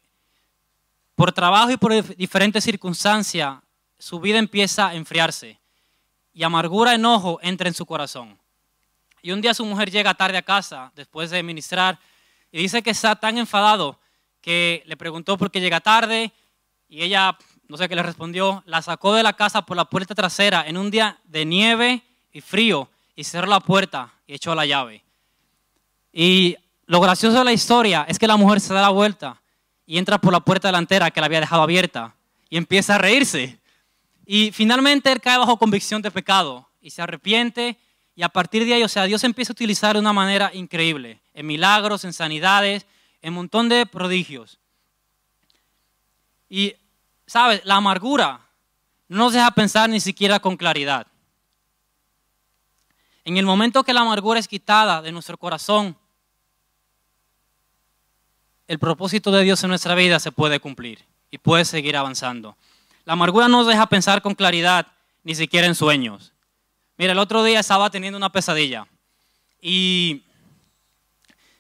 por 1.20 1.32
trabajo 1.32 1.70
y 1.70 1.76
por 1.76 2.16
diferentes 2.16 2.64
circunstancias 2.64 3.58
su 3.98 4.20
vida 4.20 4.38
empieza 4.38 4.88
a 4.88 4.94
enfriarse 4.94 5.60
y 6.32 6.42
amargura, 6.44 6.94
enojo 6.94 7.38
entra 7.42 7.68
en 7.68 7.74
su 7.74 7.84
corazón. 7.84 8.38
Y 9.20 9.30
un 9.32 9.42
día 9.42 9.52
su 9.52 9.66
mujer 9.66 9.90
llega 9.90 10.14
tarde 10.14 10.38
a 10.38 10.42
casa 10.42 10.90
después 10.96 11.28
de 11.28 11.42
ministrar 11.42 11.98
y 12.50 12.62
dice 12.62 12.82
que 12.82 12.88
está 12.88 13.16
tan 13.16 13.36
enfadado 13.36 14.00
que 14.40 14.82
le 14.86 14.96
preguntó 14.96 15.36
por 15.36 15.50
qué 15.50 15.60
llega 15.60 15.80
tarde 15.80 16.32
y 16.88 17.02
ella, 17.02 17.36
no 17.68 17.76
sé 17.76 17.86
qué 17.86 17.96
le 17.96 18.02
respondió, 18.02 18.62
la 18.64 18.80
sacó 18.80 19.12
de 19.12 19.22
la 19.22 19.34
casa 19.34 19.60
por 19.66 19.76
la 19.76 19.84
puerta 19.84 20.14
trasera 20.14 20.66
en 20.66 20.78
un 20.78 20.90
día 20.90 21.18
de 21.24 21.44
nieve 21.44 22.02
y 22.32 22.40
frío 22.40 22.88
y 23.14 23.24
cerró 23.24 23.46
la 23.46 23.60
puerta 23.60 24.10
y 24.26 24.36
echó 24.36 24.54
la 24.54 24.64
llave. 24.64 25.04
Y 26.14 26.56
lo 26.86 26.98
gracioso 26.98 27.40
de 27.40 27.44
la 27.44 27.52
historia 27.52 28.06
es 28.08 28.18
que 28.18 28.26
la 28.26 28.38
mujer 28.38 28.58
se 28.58 28.72
da 28.72 28.80
la 28.80 28.88
vuelta 28.88 29.36
y 29.90 29.98
entra 29.98 30.20
por 30.20 30.32
la 30.32 30.38
puerta 30.38 30.68
delantera 30.68 31.10
que 31.10 31.18
la 31.18 31.26
había 31.26 31.40
dejado 31.40 31.62
abierta 31.62 32.14
y 32.48 32.56
empieza 32.56 32.94
a 32.94 32.98
reírse. 32.98 33.58
Y 34.24 34.52
finalmente 34.52 35.10
él 35.10 35.20
cae 35.20 35.36
bajo 35.36 35.58
convicción 35.58 36.00
de 36.00 36.12
pecado 36.12 36.68
y 36.80 36.90
se 36.90 37.02
arrepiente 37.02 37.76
y 38.14 38.22
a 38.22 38.28
partir 38.28 38.64
de 38.64 38.74
ahí, 38.74 38.84
o 38.84 38.88
sea, 38.88 39.02
Dios 39.06 39.24
empieza 39.24 39.50
a 39.50 39.54
utilizar 39.54 39.96
de 39.96 39.98
una 39.98 40.12
manera 40.12 40.52
increíble, 40.54 41.20
en 41.34 41.44
milagros, 41.44 42.04
en 42.04 42.12
sanidades, 42.12 42.86
en 43.20 43.30
un 43.30 43.38
montón 43.38 43.68
de 43.68 43.84
prodigios. 43.84 44.60
Y 46.48 46.76
¿sabes? 47.26 47.60
La 47.64 47.74
amargura 47.74 48.46
no 49.08 49.24
nos 49.24 49.32
deja 49.32 49.50
pensar 49.50 49.90
ni 49.90 49.98
siquiera 49.98 50.38
con 50.38 50.56
claridad. 50.56 51.08
En 53.24 53.38
el 53.38 53.44
momento 53.44 53.82
que 53.82 53.92
la 53.92 54.02
amargura 54.02 54.38
es 54.38 54.46
quitada 54.46 55.02
de 55.02 55.10
nuestro 55.10 55.36
corazón, 55.36 55.96
el 58.70 58.78
propósito 58.78 59.32
de 59.32 59.42
Dios 59.42 59.64
en 59.64 59.70
nuestra 59.70 59.96
vida 59.96 60.20
se 60.20 60.30
puede 60.30 60.60
cumplir 60.60 61.04
y 61.28 61.38
puede 61.38 61.64
seguir 61.64 61.96
avanzando. 61.96 62.56
La 63.04 63.14
amargura 63.14 63.48
no 63.48 63.58
nos 63.58 63.66
deja 63.66 63.88
pensar 63.88 64.22
con 64.22 64.36
claridad, 64.36 64.86
ni 65.24 65.34
siquiera 65.34 65.66
en 65.66 65.74
sueños. 65.74 66.32
Mira, 66.96 67.10
el 67.10 67.18
otro 67.18 67.42
día 67.42 67.58
estaba 67.58 67.90
teniendo 67.90 68.16
una 68.16 68.30
pesadilla 68.30 68.86
y, 69.60 70.22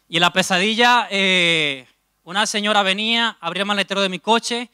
y 0.08 0.18
en 0.18 0.20
la 0.20 0.32
pesadilla 0.32 1.08
eh, 1.10 1.88
una 2.22 2.46
señora 2.46 2.84
venía, 2.84 3.36
abría 3.40 3.62
el 3.62 3.66
maletero 3.66 4.02
de 4.02 4.08
mi 4.08 4.20
coche 4.20 4.70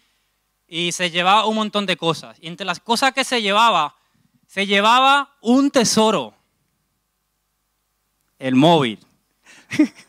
y 0.68 0.92
se 0.92 1.10
llevaba 1.10 1.46
un 1.46 1.56
montón 1.56 1.86
de 1.86 1.96
cosas. 1.96 2.36
Y 2.42 2.48
entre 2.48 2.66
las 2.66 2.80
cosas 2.80 3.14
que 3.14 3.24
se 3.24 3.40
llevaba, 3.40 3.96
se 4.46 4.66
llevaba 4.66 5.34
un 5.40 5.70
tesoro, 5.70 6.34
el 8.38 8.56
móvil. 8.56 8.98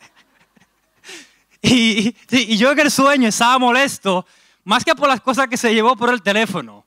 y, 1.70 2.16
y, 2.30 2.56
yo 2.56 2.72
en 2.72 2.78
el 2.80 2.90
sueño 2.90 3.28
estaba 3.28 3.58
molesto, 3.58 4.26
más 4.64 4.84
que 4.84 4.94
por 4.94 5.08
las 5.08 5.20
cosas 5.20 5.48
que 5.48 5.56
se 5.56 5.74
llevó 5.74 5.96
por 5.96 6.10
el 6.10 6.22
teléfono. 6.22 6.86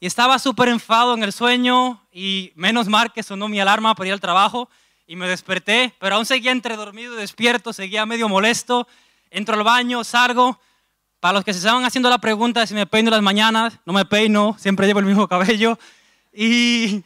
Y 0.00 0.06
estaba 0.06 0.38
súper 0.38 0.68
enfado 0.68 1.14
en 1.14 1.22
el 1.22 1.32
sueño 1.32 2.02
y 2.12 2.52
menos 2.54 2.88
mal 2.88 3.12
que 3.12 3.22
sonó 3.22 3.48
mi 3.48 3.60
alarma 3.60 3.94
para 3.94 4.08
ir 4.08 4.12
al 4.12 4.20
trabajo 4.20 4.68
y 5.06 5.16
me 5.16 5.28
desperté, 5.28 5.94
pero 5.98 6.16
aún 6.16 6.24
seguía 6.26 6.52
entre 6.52 6.76
dormido 6.76 7.14
y 7.14 7.18
despierto, 7.18 7.72
seguía 7.72 8.06
medio 8.06 8.28
molesto. 8.28 8.88
Entro 9.30 9.54
al 9.54 9.64
baño, 9.64 10.02
salgo, 10.04 10.58
para 11.20 11.34
los 11.34 11.44
que 11.44 11.52
se 11.52 11.58
estaban 11.58 11.84
haciendo 11.84 12.08
la 12.08 12.18
pregunta 12.18 12.60
de 12.60 12.66
si 12.66 12.74
me 12.74 12.86
peino 12.86 13.10
las 13.10 13.22
mañanas, 13.22 13.78
no 13.84 13.92
me 13.92 14.04
peino, 14.04 14.56
siempre 14.58 14.86
llevo 14.86 15.00
el 15.00 15.06
mismo 15.06 15.28
cabello. 15.28 15.78
Y, 16.32 17.02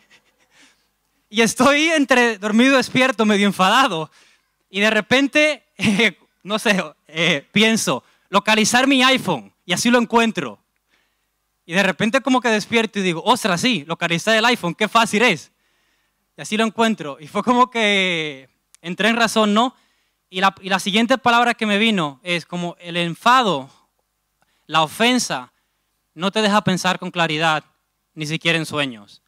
y 1.28 1.40
estoy 1.40 1.88
entre 1.88 2.38
dormido 2.38 2.74
y 2.74 2.76
despierto, 2.76 3.24
medio 3.24 3.46
enfadado. 3.46 4.10
Y 4.70 4.80
de 4.80 4.90
repente, 4.90 5.64
no 6.48 6.58
sé, 6.58 6.82
eh, 7.06 7.46
pienso, 7.52 8.02
localizar 8.30 8.86
mi 8.86 9.02
iPhone. 9.02 9.52
Y 9.66 9.74
así 9.74 9.90
lo 9.90 9.98
encuentro. 9.98 10.58
Y 11.66 11.74
de 11.74 11.82
repente 11.82 12.22
como 12.22 12.40
que 12.40 12.48
despierto 12.48 12.98
y 12.98 13.02
digo, 13.02 13.22
ostras, 13.22 13.60
sí, 13.60 13.84
localizar 13.86 14.34
el 14.34 14.44
iPhone, 14.46 14.74
qué 14.74 14.88
fácil 14.88 15.22
es. 15.22 15.52
Y 16.36 16.40
así 16.40 16.56
lo 16.56 16.64
encuentro. 16.64 17.18
Y 17.20 17.28
fue 17.28 17.42
como 17.42 17.70
que 17.70 18.48
entré 18.80 19.10
en 19.10 19.16
razón, 19.16 19.52
¿no? 19.52 19.76
Y 20.30 20.40
la, 20.40 20.54
y 20.62 20.70
la 20.70 20.78
siguiente 20.78 21.18
palabra 21.18 21.52
que 21.52 21.66
me 21.66 21.76
vino 21.76 22.18
es 22.22 22.46
como 22.46 22.76
el 22.80 22.96
enfado 22.96 23.70
la 24.66 24.82
ofensa 24.82 25.52
no 26.14 26.30
te 26.30 26.40
deja 26.42 26.62
pensar 26.62 26.98
con 26.98 27.10
claridad, 27.10 27.64
ni 28.14 28.26
siquiera 28.26 28.58
en 28.58 28.66
sueños. 28.66 29.22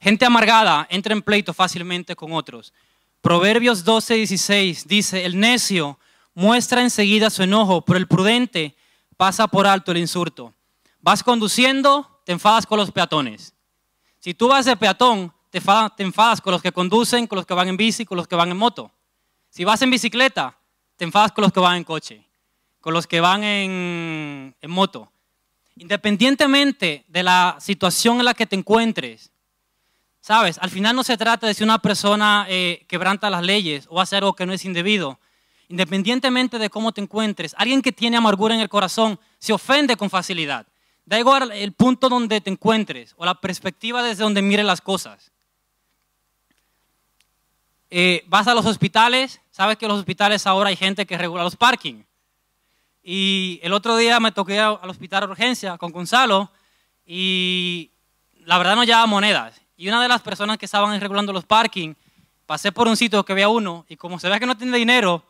Gente 0.00 0.24
amargada 0.24 0.86
entra 0.88 1.12
en 1.12 1.22
pleito 1.22 1.52
fácilmente 1.52 2.14
con 2.14 2.32
otros. 2.32 2.72
Proverbios 3.20 3.84
12, 3.84 4.14
16 4.14 4.88
dice, 4.88 5.24
el 5.24 5.38
necio 5.38 5.98
muestra 6.34 6.82
enseguida 6.82 7.30
su 7.30 7.42
enojo, 7.42 7.84
pero 7.84 7.98
el 7.98 8.06
prudente 8.06 8.76
pasa 9.16 9.46
por 9.46 9.66
alto 9.66 9.92
el 9.92 9.98
insulto. 9.98 10.54
Vas 11.00 11.22
conduciendo, 11.22 12.22
te 12.24 12.32
enfadas 12.32 12.66
con 12.66 12.78
los 12.78 12.90
peatones. 12.90 13.54
Si 14.18 14.34
tú 14.34 14.48
vas 14.48 14.64
de 14.64 14.76
peatón, 14.76 15.32
te 15.50 15.58
enfadas 15.58 16.40
con 16.40 16.52
los 16.52 16.62
que 16.62 16.72
conducen, 16.72 17.26
con 17.26 17.36
los 17.36 17.46
que 17.46 17.54
van 17.54 17.68
en 17.68 17.76
bici, 17.76 18.04
con 18.04 18.16
los 18.16 18.28
que 18.28 18.36
van 18.36 18.50
en 18.50 18.56
moto. 18.56 18.92
Si 19.48 19.64
vas 19.64 19.82
en 19.82 19.90
bicicleta, 19.90 20.58
te 20.96 21.04
enfadas 21.04 21.32
con 21.32 21.42
los 21.42 21.52
que 21.52 21.60
van 21.60 21.76
en 21.76 21.84
coche 21.84 22.30
con 22.80 22.94
los 22.94 23.06
que 23.06 23.20
van 23.20 23.44
en, 23.44 24.54
moto. 24.66 25.12
Independientemente 25.76 27.04
de 27.08 27.22
la 27.22 27.56
situación 27.60 28.18
en 28.18 28.24
la 28.24 28.34
que 28.34 28.46
te 28.46 28.56
encuentres, 28.56 29.30
sabes, 30.20 30.58
al 30.58 30.70
final 30.70 30.94
no 30.94 31.02
se 31.02 31.16
trata 31.16 31.46
de 31.46 31.54
si 31.54 31.64
una 31.64 31.78
persona 31.78 32.46
eh, 32.48 32.84
quebranta 32.88 33.30
las 33.30 33.42
leyes 33.42 33.86
o 33.88 34.00
hace 34.00 34.16
algo 34.16 34.34
que 34.34 34.46
no 34.46 34.52
es 34.52 34.64
indebido. 34.64 35.18
Independientemente 35.68 36.58
de 36.58 36.68
cómo 36.68 36.92
te 36.92 37.00
encuentres, 37.00 37.54
alguien 37.56 37.82
que 37.82 37.92
tiene 37.92 38.16
amargura 38.16 38.54
en 38.54 38.60
el 38.60 38.68
corazón 38.68 39.20
se 39.38 39.52
ofende 39.52 39.96
con 39.96 40.10
facilidad. 40.10 40.66
Da 41.04 41.18
igual 41.18 41.50
el 41.52 41.72
punto 41.72 42.08
donde 42.08 42.40
te 42.40 42.50
encuentres 42.50 43.14
o 43.16 43.24
la 43.24 43.40
perspectiva 43.40 44.02
desde 44.02 44.22
donde 44.22 44.42
mire 44.42 44.62
las 44.62 44.80
cosas. 44.80 45.32
Eh, 47.90 48.22
vas 48.28 48.46
a 48.46 48.54
los 48.54 48.66
hospitales, 48.66 49.40
sabes 49.50 49.76
que 49.76 49.84
en 49.84 49.90
los 49.90 49.98
hospitales 49.98 50.46
ahora 50.46 50.68
hay 50.68 50.76
gente 50.76 51.06
que 51.06 51.18
regula 51.18 51.42
los 51.42 51.56
parking. 51.56 52.04
Y 53.02 53.58
el 53.62 53.72
otro 53.72 53.96
día 53.96 54.20
me 54.20 54.30
toqué 54.30 54.60
al 54.60 54.88
hospital 54.88 55.22
de 55.22 55.30
urgencia 55.32 55.78
con 55.78 55.90
Gonzalo 55.90 56.52
y 57.04 57.90
la 58.44 58.58
verdad 58.58 58.76
no 58.76 58.84
llevaba 58.84 59.06
monedas. 59.06 59.60
Y 59.80 59.88
una 59.88 60.02
de 60.02 60.08
las 60.08 60.20
personas 60.20 60.58
que 60.58 60.66
estaban 60.66 61.00
regulando 61.00 61.32
los 61.32 61.46
parking, 61.46 61.94
pasé 62.44 62.70
por 62.70 62.86
un 62.86 62.98
sitio 62.98 63.24
que 63.24 63.32
había 63.32 63.48
uno 63.48 63.86
y 63.88 63.96
como 63.96 64.18
se 64.18 64.28
ve 64.28 64.38
que 64.38 64.44
no 64.44 64.54
tiene 64.54 64.76
dinero, 64.76 65.24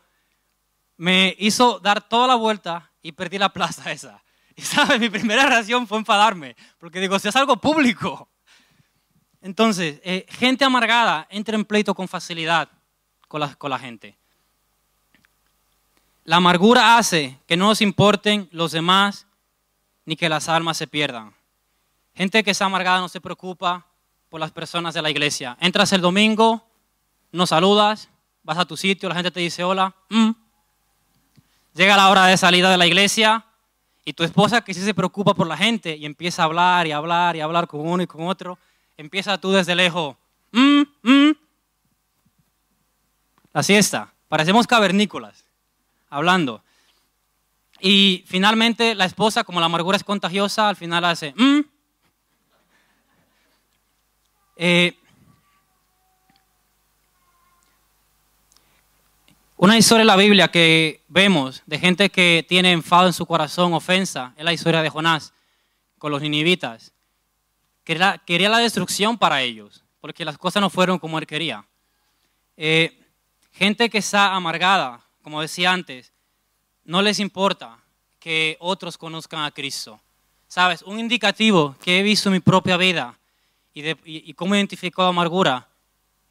me 0.97 1.37
hizo 1.39 1.79
dar 1.79 2.03
toda 2.03 2.27
la 2.27 2.35
vuelta 2.35 2.91
y 3.01 3.13
perdí 3.13 3.39
la 3.39 3.51
plaza 3.53 3.93
esa. 3.93 4.21
Y 4.57 4.63
sabes, 4.63 4.99
mi 4.99 5.09
primera 5.09 5.47
reacción 5.47 5.87
fue 5.87 5.99
enfadarme, 5.99 6.57
porque 6.79 6.99
digo, 6.99 7.17
si 7.21 7.29
es 7.29 7.37
algo 7.37 7.59
público. 7.59 8.29
Entonces, 9.41 10.01
eh, 10.03 10.27
gente 10.29 10.65
amargada 10.65 11.29
entra 11.31 11.55
en 11.55 11.65
pleito 11.65 11.95
con 11.95 12.09
facilidad 12.09 12.69
con 13.29 13.39
la, 13.39 13.55
con 13.55 13.71
la 13.71 13.79
gente. 13.79 14.19
La 16.25 16.39
amargura 16.39 16.99
hace 16.99 17.39
que 17.47 17.57
no 17.57 17.67
nos 17.67 17.81
importen 17.81 18.49
los 18.51 18.73
demás 18.73 19.29
ni 20.07 20.17
que 20.17 20.29
las 20.29 20.49
almas 20.49 20.77
se 20.77 20.89
pierdan. 20.89 21.33
Gente 22.17 22.43
que 22.43 22.51
está 22.51 22.65
amargada 22.65 22.99
no 22.99 23.09
se 23.09 23.21
preocupa 23.21 23.87
por 24.31 24.41
las 24.41 24.53
personas 24.53 24.95
de 24.95 25.03
la 25.03 25.11
iglesia. 25.11 25.57
Entras 25.61 25.93
el 25.93 26.01
domingo, 26.01 26.65
no 27.33 27.47
saludas, 27.47 28.09
vas 28.45 28.59
a 28.59 28.65
tu 28.65 28.77
sitio, 28.77 29.09
la 29.09 29.17
gente 29.17 29.31
te 29.31 29.41
dice 29.41 29.65
hola. 29.65 29.95
Mm. 30.09 30.31
Llega 31.75 31.97
la 31.97 32.09
hora 32.09 32.27
de 32.27 32.37
salida 32.37 32.71
de 32.71 32.79
la 32.79 32.87
iglesia 32.87 33.45
y 34.05 34.13
tu 34.13 34.23
esposa 34.23 34.63
que 34.63 34.73
sí 34.73 34.81
se 34.81 34.95
preocupa 34.95 35.35
por 35.35 35.47
la 35.47 35.57
gente 35.57 35.97
y 35.97 36.07
empieza 36.07 36.43
a 36.43 36.45
hablar 36.47 36.87
y 36.87 36.93
hablar 36.93 37.37
y 37.37 37.41
hablar 37.41 37.67
con 37.67 37.81
uno 37.81 38.03
y 38.03 38.07
con 38.07 38.27
otro, 38.27 38.59
empieza 38.97 39.39
tú 39.39 39.51
desde 39.51 39.75
lejos. 39.75 40.17
Mm, 40.53 40.83
mm. 41.03 41.33
La 43.53 43.63
siesta. 43.63 44.13
Parecemos 44.29 44.67
cavernícolas 44.67 45.45
hablando. 46.09 46.63
Y 47.81 48.25
finalmente 48.27 48.95
la 48.95 49.07
esposa, 49.07 49.43
como 49.43 49.59
la 49.59 49.67
amargura 49.67 49.97
es 49.97 50.05
contagiosa, 50.05 50.69
al 50.69 50.77
final 50.77 51.05
hace, 51.05 51.35
mm". 51.37 51.61
Eh, 54.63 54.95
una 59.57 59.79
historia 59.79 60.03
en 60.03 60.07
la 60.07 60.17
Biblia 60.17 60.49
que 60.49 61.03
vemos 61.09 61.63
de 61.65 61.79
gente 61.79 62.11
que 62.11 62.45
tiene 62.47 62.73
enfado 62.73 63.07
en 63.07 63.15
su 63.15 63.25
corazón, 63.25 63.73
ofensa, 63.73 64.35
es 64.37 64.45
la 64.45 64.53
historia 64.53 64.83
de 64.83 64.91
Jonás 64.91 65.33
con 65.97 66.13
los 66.13 66.21
ninivitas. 66.21 66.93
Quería, 67.85 68.19
quería 68.19 68.51
la 68.51 68.59
destrucción 68.59 69.17
para 69.17 69.41
ellos, 69.41 69.83
porque 69.99 70.27
las 70.27 70.37
cosas 70.37 70.61
no 70.61 70.69
fueron 70.69 70.99
como 70.99 71.19
él 71.19 71.27
quería. 71.27 71.65
Eh, 72.59 73.03
gente 73.53 73.89
que 73.89 73.97
está 73.97 74.35
amargada, 74.35 75.01
como 75.23 75.41
decía 75.41 75.73
antes, 75.73 76.13
no 76.85 77.01
les 77.01 77.19
importa 77.19 77.79
que 78.19 78.59
otros 78.61 78.99
conozcan 78.99 79.43
a 79.43 79.53
Cristo. 79.53 79.99
Sabes, 80.49 80.83
un 80.83 80.99
indicativo 80.99 81.77
que 81.83 81.99
he 81.99 82.03
visto 82.03 82.29
en 82.29 82.35
mi 82.35 82.41
propia 82.41 82.77
vida 82.77 83.17
y, 83.75 83.83
de, 83.83 84.35
cómo 84.37 84.55
identifico 84.55 85.03
la 85.03 85.09
amargura 85.09 85.69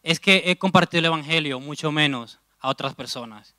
es 0.03 0.19
que 0.19 0.43
he 0.45 0.57
compartido 0.57 0.99
el 0.99 1.05
Evangelio 1.05 1.59
mucho 1.59 1.91
menos 1.91 2.39
a 2.59 2.69
otras 2.69 2.95
personas. 2.95 3.55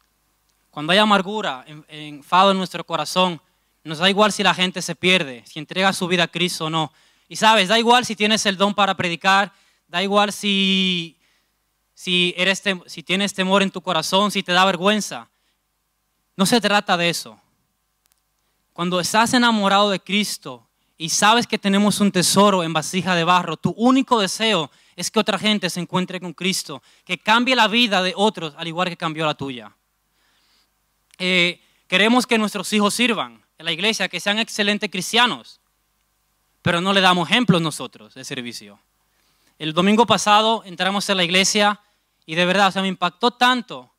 Cuando 0.70 0.92
hay 0.92 0.98
amargura, 0.98 1.64
enfado 1.88 2.52
en 2.52 2.58
nuestro 2.58 2.84
corazón, 2.84 3.40
nos 3.82 3.98
da 3.98 4.08
igual 4.08 4.32
si 4.32 4.42
la 4.42 4.54
gente 4.54 4.82
se 4.82 4.94
pierde, 4.94 5.42
si 5.46 5.58
entrega 5.58 5.92
su 5.92 6.06
vida 6.06 6.24
a 6.24 6.28
Cristo 6.28 6.66
o 6.66 6.70
no. 6.70 6.92
Y 7.28 7.36
sabes, 7.36 7.68
da 7.68 7.78
igual 7.78 8.04
si 8.04 8.14
tienes 8.14 8.46
el 8.46 8.56
don 8.56 8.74
para 8.74 8.94
predicar, 8.96 9.52
da 9.88 10.02
igual 10.02 10.32
si 10.32 11.20
si, 12.00 12.32
eres, 12.38 12.62
si 12.86 13.02
tienes 13.02 13.34
temor 13.34 13.62
en 13.62 13.70
tu 13.70 13.82
corazón, 13.82 14.30
si 14.30 14.42
te 14.42 14.52
da 14.52 14.64
vergüenza. 14.64 15.28
No 16.34 16.46
se 16.46 16.58
trata 16.58 16.96
de 16.96 17.10
eso. 17.10 17.38
Cuando 18.72 19.00
estás 19.00 19.34
enamorado 19.34 19.90
de 19.90 20.00
Cristo 20.00 20.66
y 21.00 21.08
sabes 21.08 21.46
que 21.46 21.56
tenemos 21.56 21.98
un 22.00 22.12
tesoro 22.12 22.62
en 22.62 22.74
vasija 22.74 23.14
de 23.14 23.24
barro, 23.24 23.56
tu 23.56 23.70
único 23.70 24.20
deseo 24.20 24.70
es 24.94 25.10
que 25.10 25.18
otra 25.18 25.38
gente 25.38 25.70
se 25.70 25.80
encuentre 25.80 26.20
con 26.20 26.34
Cristo, 26.34 26.82
que 27.06 27.16
cambie 27.16 27.56
la 27.56 27.68
vida 27.68 28.02
de 28.02 28.12
otros 28.14 28.52
al 28.58 28.68
igual 28.68 28.90
que 28.90 28.98
cambió 28.98 29.24
la 29.24 29.32
tuya. 29.32 29.74
Eh, 31.16 31.58
queremos 31.88 32.26
que 32.26 32.36
nuestros 32.36 32.70
hijos 32.74 32.92
sirvan 32.92 33.42
en 33.56 33.64
la 33.64 33.72
iglesia, 33.72 34.10
que 34.10 34.20
sean 34.20 34.38
excelentes 34.38 34.90
cristianos, 34.90 35.62
pero 36.60 36.82
no 36.82 36.92
le 36.92 37.00
damos 37.00 37.30
ejemplos 37.30 37.62
nosotros 37.62 38.12
de 38.12 38.22
servicio. 38.22 38.78
El 39.58 39.72
domingo 39.72 40.04
pasado 40.04 40.64
entramos 40.66 41.08
en 41.08 41.16
la 41.16 41.24
iglesia 41.24 41.80
y 42.26 42.34
de 42.34 42.44
verdad, 42.44 42.68
o 42.68 42.72
sea, 42.72 42.82
me 42.82 42.88
impactó 42.88 43.30
tanto 43.30 43.90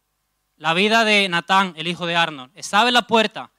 la 0.55 0.75
vida 0.75 1.03
de 1.03 1.27
Natán, 1.29 1.73
el 1.77 1.87
hijo 1.87 2.05
de 2.05 2.15
Arnold. 2.15 2.51
Estaba 2.53 2.89
en 2.89 2.93
la 2.93 3.07
puerta 3.07 3.49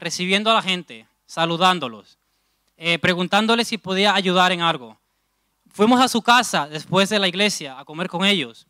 recibiendo 0.00 0.50
a 0.50 0.54
la 0.54 0.62
gente, 0.62 1.06
saludándolos, 1.26 2.18
eh, 2.78 2.98
preguntándoles 2.98 3.68
si 3.68 3.76
podía 3.76 4.14
ayudar 4.14 4.52
en 4.52 4.62
algo. 4.62 4.96
Fuimos 5.70 6.00
a 6.00 6.08
su 6.08 6.22
casa 6.22 6.66
después 6.68 7.10
de 7.10 7.18
la 7.18 7.28
iglesia 7.28 7.78
a 7.78 7.84
comer 7.84 8.08
con 8.08 8.24
ellos 8.24 8.66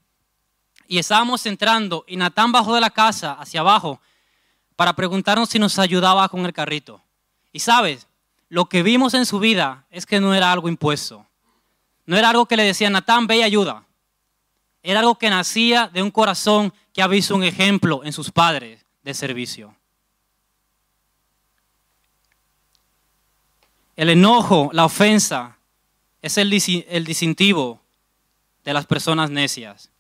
y 0.88 0.98
estábamos 0.98 1.44
entrando 1.46 2.04
y 2.08 2.16
Natán 2.16 2.50
bajó 2.50 2.74
de 2.74 2.80
la 2.80 2.90
casa 2.90 3.34
hacia 3.34 3.60
abajo 3.60 4.00
para 4.74 4.94
preguntarnos 4.94 5.50
si 5.50 5.58
nos 5.58 5.78
ayudaba 5.78 6.28
con 6.30 6.46
el 6.46 6.52
carrito. 6.52 7.02
Y 7.52 7.60
sabes, 7.60 8.08
lo 8.48 8.66
que 8.66 8.82
vimos 8.82 9.12
en 9.12 9.26
su 9.26 9.38
vida 9.38 9.84
es 9.90 10.06
que 10.06 10.20
no 10.20 10.34
era 10.34 10.50
algo 10.50 10.68
impuesto. 10.68 11.26
No 12.06 12.16
era 12.16 12.30
algo 12.30 12.46
que 12.46 12.56
le 12.56 12.62
decía, 12.62 12.88
Natán, 12.88 13.26
ve 13.26 13.36
y 13.36 13.42
ayuda. 13.42 13.84
Era 14.82 15.00
algo 15.00 15.18
que 15.18 15.28
nacía 15.28 15.90
de 15.92 16.02
un 16.02 16.10
corazón 16.10 16.72
que 16.94 17.02
ha 17.02 17.06
visto 17.06 17.36
un 17.36 17.44
ejemplo 17.44 18.02
en 18.04 18.12
sus 18.14 18.30
padres 18.30 18.86
de 19.02 19.12
servicio. 19.12 19.74
El 23.98 24.10
enojo, 24.10 24.70
la 24.72 24.84
ofensa, 24.84 25.58
es 26.22 26.38
el, 26.38 26.48
distintivo 26.50 27.82
de 28.62 28.72
las 28.72 28.86
personas 28.86 29.28
necias. 29.28 29.90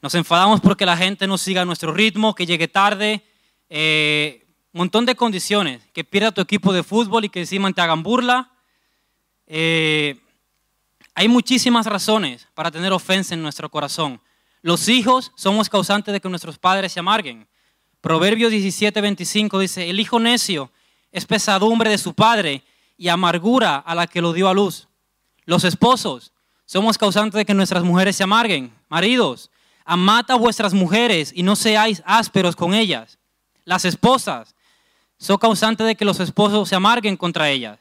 Nos 0.00 0.14
enfadamos 0.14 0.60
porque 0.60 0.86
la 0.86 0.96
gente 0.96 1.26
no 1.26 1.36
siga 1.36 1.64
nuestro 1.64 1.92
ritmo, 1.92 2.36
que 2.36 2.46
llegue 2.46 2.68
tarde, 2.68 3.26
eh, 3.68 4.46
un 4.72 4.78
montón 4.78 5.06
de 5.06 5.16
condiciones, 5.16 5.82
que 5.92 6.04
pierda 6.04 6.30
tu 6.30 6.40
equipo 6.40 6.72
de 6.72 6.84
fútbol 6.84 7.24
y 7.24 7.30
que 7.30 7.40
encima 7.40 7.72
te 7.72 7.80
hagan 7.80 8.04
burla. 8.04 8.52
Eh, 9.48 10.20
hay 11.16 11.26
muchísimas 11.26 11.86
razones 11.86 12.46
para 12.54 12.70
tener 12.70 12.92
ofensa 12.92 13.34
en 13.34 13.42
nuestro 13.42 13.68
corazón. 13.68 14.20
Los 14.62 14.88
hijos 14.88 15.32
somos 15.34 15.68
causantes 15.68 16.12
de 16.12 16.20
que 16.20 16.28
nuestros 16.28 16.58
padres 16.58 16.92
se 16.92 17.00
amarguen. 17.00 17.48
Proverbios 18.00 18.52
17, 18.52 19.00
25 19.00 19.58
dice, 19.58 19.90
el 19.90 19.98
hijo 19.98 20.20
necio 20.20 20.70
es 21.10 21.26
pesadumbre 21.26 21.90
de 21.90 21.98
su 21.98 22.14
padre 22.14 22.62
y 22.96 23.08
amargura 23.08 23.76
a 23.76 23.94
la 23.94 24.06
que 24.06 24.20
lo 24.20 24.32
dio 24.32 24.48
a 24.48 24.54
luz. 24.54 24.88
Los 25.44 25.64
esposos 25.64 26.32
somos 26.64 26.96
causantes 26.98 27.38
de 27.38 27.44
que 27.44 27.54
nuestras 27.54 27.84
mujeres 27.84 28.16
se 28.16 28.24
amarguen. 28.24 28.72
Maridos, 28.88 29.50
amad 29.84 30.30
a 30.30 30.36
vuestras 30.36 30.72
mujeres 30.72 31.32
y 31.34 31.42
no 31.42 31.56
seáis 31.56 32.02
ásperos 32.06 32.56
con 32.56 32.74
ellas. 32.74 33.18
Las 33.64 33.84
esposas 33.84 34.54
son 35.18 35.38
causantes 35.38 35.86
de 35.86 35.94
que 35.94 36.04
los 36.04 36.20
esposos 36.20 36.68
se 36.68 36.74
amarguen 36.74 37.16
contra 37.16 37.50
ellas. 37.50 37.78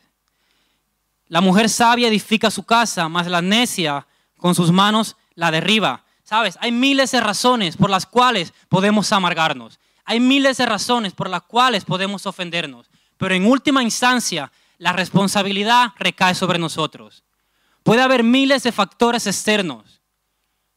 La 1.28 1.42
mujer 1.42 1.70
sabia 1.70 2.08
edifica 2.08 2.52
su 2.52 2.64
casa, 2.64 3.10
mas 3.10 3.28
la 3.28 3.42
necia 3.42 4.06
con 4.38 4.54
sus 4.56 4.72
manos 4.72 5.16
la 5.36 5.52
derriba. 5.52 6.04
Sabes, 6.24 6.58
hay 6.62 6.72
miles 6.72 7.12
de 7.12 7.22
razones 7.22 7.78
por 7.78 7.90
las 7.90 8.06
cuales 8.06 8.54
podemos 8.70 9.12
amargarnos. 9.12 9.80
Hay 10.06 10.20
miles 10.20 10.58
de 10.58 10.66
razones 10.66 11.14
por 11.14 11.30
las 11.30 11.44
cuales 11.44 11.86
podemos 11.86 12.26
ofendernos. 12.26 12.90
Pero 13.18 13.36
en 13.36 13.46
última 13.46 13.84
instancia, 13.84 14.52
la 14.84 14.92
responsabilidad 14.92 15.94
recae 15.98 16.36
sobre 16.36 16.60
nosotros. 16.60 17.24
Puede 17.84 18.02
haber 18.02 18.22
miles 18.22 18.64
de 18.64 18.74
factores 18.74 19.26
externos, 19.28 20.02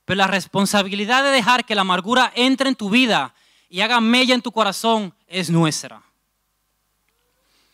pero 0.05 0.19
la 0.19 0.29
responsabilidad 0.29 1.25
de 1.25 1.31
dejar 1.31 1.64
que 1.64 1.75
la 1.75 1.81
amargura 1.81 2.33
entre 2.37 2.69
en 2.69 2.77
tu 2.77 2.88
vida 2.88 3.35
y 3.69 3.81
haga 3.81 4.01
mella 4.01 4.33
en 4.37 4.42
tu 4.42 4.53
corazón 4.53 5.12
es 5.27 5.51
nuestra. 5.51 6.05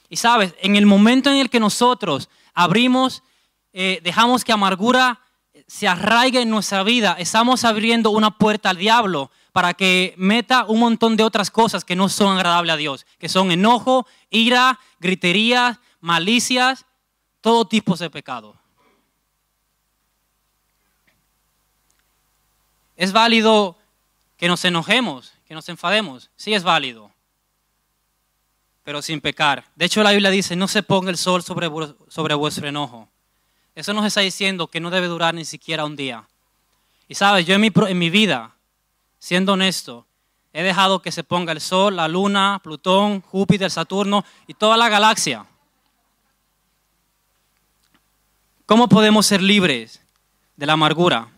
Y 0.09 0.16
sabes, 0.16 0.55
en 0.62 0.77
el 0.77 0.87
momento 0.87 1.29
en 1.29 1.37
el 1.37 1.51
que 1.51 1.61
nosotros 1.61 2.31
abrimos, 2.55 3.23
eh, 3.75 4.01
dejamos 4.03 4.42
que 4.42 4.53
amargura 4.53 5.21
se 5.66 5.87
arraigue 5.87 6.40
en 6.40 6.49
nuestra 6.49 6.83
vida, 6.83 7.14
estamos 7.18 7.64
abriendo 7.64 8.09
una 8.09 8.31
puerta 8.31 8.71
al 8.71 8.79
diablo 8.79 9.31
para 9.53 9.75
que 9.75 10.14
meta 10.16 10.64
un 10.64 10.81
montón 10.81 11.14
de 11.14 11.25
otras 11.25 11.51
cosas 11.51 11.85
que 11.85 11.95
no 11.95 12.09
son 12.09 12.35
agradables 12.35 12.73
a 12.73 12.79
Dios, 12.79 13.07
que 13.18 13.29
son 13.29 13.51
enojo, 13.51 14.07
ira, 14.31 14.81
gritería, 14.99 15.79
malicias, 16.03 16.85
todo 17.41 17.65
tipo 17.65 17.97
de 17.97 18.11
pecado. 18.11 18.55
¿Es 22.97 23.12
válido 23.12 23.79
que 24.37 24.49
nos 24.49 24.62
enojemos, 24.67 25.33
que 25.47 25.55
nos 25.55 25.67
enfademos? 25.71 26.31
Sí 26.37 26.53
es 26.53 26.62
válido 26.62 27.11
pero 28.85 29.03
sin 29.03 29.21
pecar. 29.21 29.65
De 29.77 29.85
hecho, 29.85 30.03
la 30.03 30.11
Biblia 30.11 30.31
dice, 30.31 30.57
no 30.57 30.69
se 30.69 30.83
ponga 30.83 31.11
el 31.11 31.17
sol 31.17 31.43
sobre, 31.43 31.69
vuestro 31.69 32.69
enojo. 32.69 33.09
Eso 33.75 33.93
nos 33.93 34.05
está 34.05 34.21
diciendo 34.21 34.67
que 34.67 34.81
no 34.81 34.91
debe 34.91 35.07
durar 35.07 35.35
ni 35.35 35.45
siquiera 35.45 35.85
un 35.85 35.97
día. 35.97 36.25
Y 37.09 37.15
sabes, 37.15 37.47
yo 37.47 37.55
en 37.55 37.61
mi, 37.61 37.71
en 37.88 37.99
mi 37.99 38.11
vida, 38.11 38.55
siendo 39.19 39.53
honesto, 39.53 40.07
he 40.53 40.62
dejado 40.62 41.01
que 41.01 41.12
se 41.12 41.25
ponga 41.25 41.53
el 41.53 41.61
sol, 41.61 41.97
la 41.97 42.09
luna, 42.09 42.61
Plutón, 42.62 43.21
Júpiter, 43.23 43.71
Saturno 43.71 44.25
y 44.47 44.55
toda 44.55 44.77
la 44.77 44.88
galaxia. 44.88 45.47
¿Cómo 48.73 48.89
podemos 48.89 49.27
ser 49.27 49.43
libres 49.43 50.01
de 50.57 50.65
la 50.65 50.73
amargura? 50.73 51.29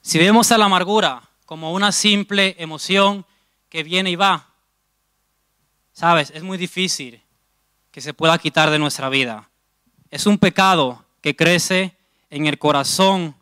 Si 0.00 0.16
vemos 0.16 0.52
a 0.52 0.56
la 0.56 0.66
amargura 0.66 1.28
como 1.46 1.72
una 1.72 1.90
simple 1.90 2.54
emoción 2.60 3.26
que 3.68 3.82
viene 3.82 4.12
y 4.12 4.14
va, 4.14 4.54
Sabes, 5.92 6.30
es 6.30 6.44
muy 6.44 6.58
difícil 6.58 7.20
que 7.90 8.00
se 8.00 8.14
pueda 8.14 8.38
quitar 8.38 8.70
de 8.70 8.78
nuestra 8.78 9.08
vida. 9.08 9.50
Es 10.12 10.26
un 10.26 10.38
pecado 10.38 11.04
que 11.20 11.34
crece 11.34 11.96
en 12.30 12.46
el 12.46 12.60
corazón 12.60 13.34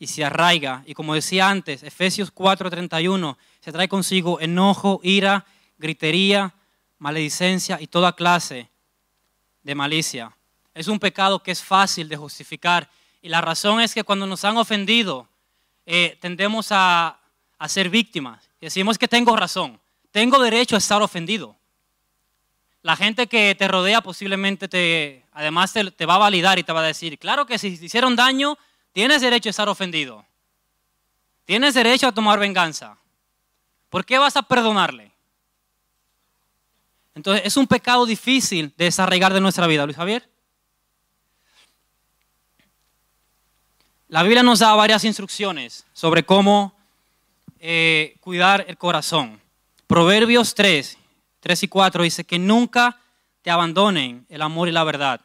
y 0.00 0.08
se 0.08 0.24
arraiga. 0.24 0.82
Y 0.86 0.94
como 0.94 1.14
decía 1.14 1.48
antes, 1.48 1.84
Efesios 1.84 2.34
4:31 2.34 3.36
se 3.60 3.70
trae 3.70 3.86
consigo 3.86 4.40
enojo, 4.40 4.98
ira, 5.04 5.46
gritería, 5.78 6.52
maledicencia 6.98 7.80
y 7.80 7.86
toda 7.86 8.16
clase 8.16 8.70
de 9.62 9.74
malicia. 9.76 10.36
Es 10.74 10.88
un 10.88 10.98
pecado 10.98 11.42
que 11.42 11.52
es 11.52 11.62
fácil 11.62 12.08
de 12.08 12.16
justificar. 12.16 12.90
Y 13.22 13.28
la 13.28 13.40
razón 13.40 13.80
es 13.80 13.94
que 13.94 14.04
cuando 14.04 14.26
nos 14.26 14.44
han 14.44 14.56
ofendido, 14.56 15.28
eh, 15.86 16.18
tendemos 16.20 16.68
a, 16.70 17.18
a 17.58 17.68
ser 17.68 17.88
víctimas. 17.88 18.48
Decimos 18.60 18.98
que 18.98 19.08
tengo 19.08 19.36
razón, 19.36 19.80
tengo 20.10 20.38
derecho 20.38 20.74
a 20.74 20.78
estar 20.78 21.00
ofendido 21.02 21.56
la 22.84 22.96
gente 22.96 23.26
que 23.28 23.54
te 23.58 23.66
rodea 23.66 24.02
posiblemente 24.02 24.68
te, 24.68 25.24
además 25.32 25.72
te, 25.72 26.04
va 26.06 26.16
a 26.16 26.18
validar 26.18 26.58
y 26.58 26.64
te 26.64 26.72
va 26.72 26.80
a 26.80 26.86
decir, 26.86 27.18
claro 27.18 27.46
que 27.46 27.58
si 27.58 27.78
te 27.78 27.86
hicieron 27.86 28.14
daño, 28.14 28.58
tienes 28.92 29.22
derecho 29.22 29.48
a 29.48 29.52
estar 29.52 29.70
ofendido. 29.70 30.26
Tienes 31.46 31.72
derecho 31.72 32.06
a 32.06 32.12
tomar 32.12 32.38
venganza. 32.38 32.98
¿Por 33.88 34.04
qué 34.04 34.18
vas 34.18 34.36
a 34.36 34.42
perdonarle? 34.42 35.10
Entonces 37.14 37.46
es 37.46 37.56
un 37.56 37.66
pecado 37.66 38.04
difícil 38.04 38.70
de 38.76 38.84
desarraigar 38.84 39.32
de 39.32 39.40
nuestra 39.40 39.66
vida, 39.66 39.86
Luis 39.86 39.96
Javier. 39.96 40.28
La 44.14 44.22
Biblia 44.22 44.44
nos 44.44 44.60
da 44.60 44.72
varias 44.76 45.02
instrucciones 45.02 45.84
sobre 45.92 46.22
cómo 46.22 46.72
eh, 47.58 48.14
cuidar 48.20 48.64
el 48.68 48.78
corazón. 48.78 49.40
Proverbios 49.88 50.54
3, 50.54 50.96
3 51.40 51.62
y 51.64 51.66
4 51.66 52.04
dice 52.04 52.22
que 52.22 52.38
nunca 52.38 53.00
te 53.42 53.50
abandonen 53.50 54.24
el 54.28 54.42
amor 54.42 54.68
y 54.68 54.70
la 54.70 54.84
verdad. 54.84 55.20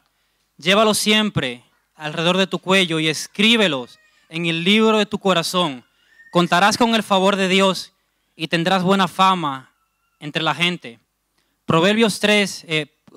Llévalos 0.56 0.98
siempre 0.98 1.62
alrededor 1.94 2.36
de 2.36 2.48
tu 2.48 2.58
cuello 2.58 2.98
y 2.98 3.06
escríbelos 3.06 4.00
en 4.28 4.46
el 4.46 4.64
libro 4.64 4.98
de 4.98 5.06
tu 5.06 5.20
corazón. 5.20 5.84
Contarás 6.32 6.76
con 6.76 6.96
el 6.96 7.04
favor 7.04 7.36
de 7.36 7.46
Dios 7.46 7.92
y 8.34 8.48
tendrás 8.48 8.82
buena 8.82 9.06
fama 9.06 9.70
entre 10.18 10.42
la 10.42 10.56
gente. 10.56 10.98
Proverbios 11.64 12.18
3, 12.18 12.66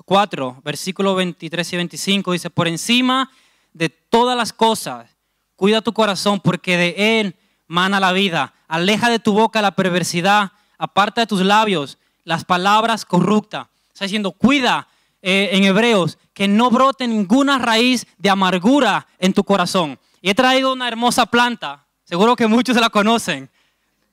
4, 0.04 0.62
versículos 0.62 1.16
23 1.16 1.72
y 1.72 1.76
25 1.78 2.30
dice, 2.30 2.48
por 2.48 2.68
encima 2.68 3.28
de 3.72 3.88
todas 3.88 4.36
las 4.36 4.52
cosas, 4.52 5.13
cuida 5.56 5.82
tu 5.82 5.92
corazón 5.92 6.40
porque 6.40 6.76
de 6.76 7.20
él 7.20 7.36
mana 7.66 8.00
la 8.00 8.12
vida. 8.12 8.54
Aleja 8.68 9.08
de 9.08 9.18
tu 9.18 9.32
boca 9.32 9.62
la 9.62 9.72
perversidad, 9.72 10.52
aparta 10.78 11.22
de 11.22 11.26
tus 11.26 11.40
labios 11.40 11.98
las 12.24 12.44
palabras 12.44 13.04
corruptas. 13.04 13.66
Está 13.92 14.06
diciendo, 14.06 14.32
cuida 14.32 14.88
eh, 15.22 15.50
en 15.52 15.64
Hebreos 15.64 16.18
que 16.32 16.48
no 16.48 16.70
brote 16.70 17.06
ninguna 17.06 17.58
raíz 17.58 18.06
de 18.18 18.30
amargura 18.30 19.06
en 19.18 19.32
tu 19.32 19.44
corazón. 19.44 19.98
Y 20.20 20.30
he 20.30 20.34
traído 20.34 20.72
una 20.72 20.88
hermosa 20.88 21.26
planta, 21.26 21.86
seguro 22.04 22.34
que 22.34 22.46
muchos 22.46 22.76
la 22.76 22.90
conocen. 22.90 23.50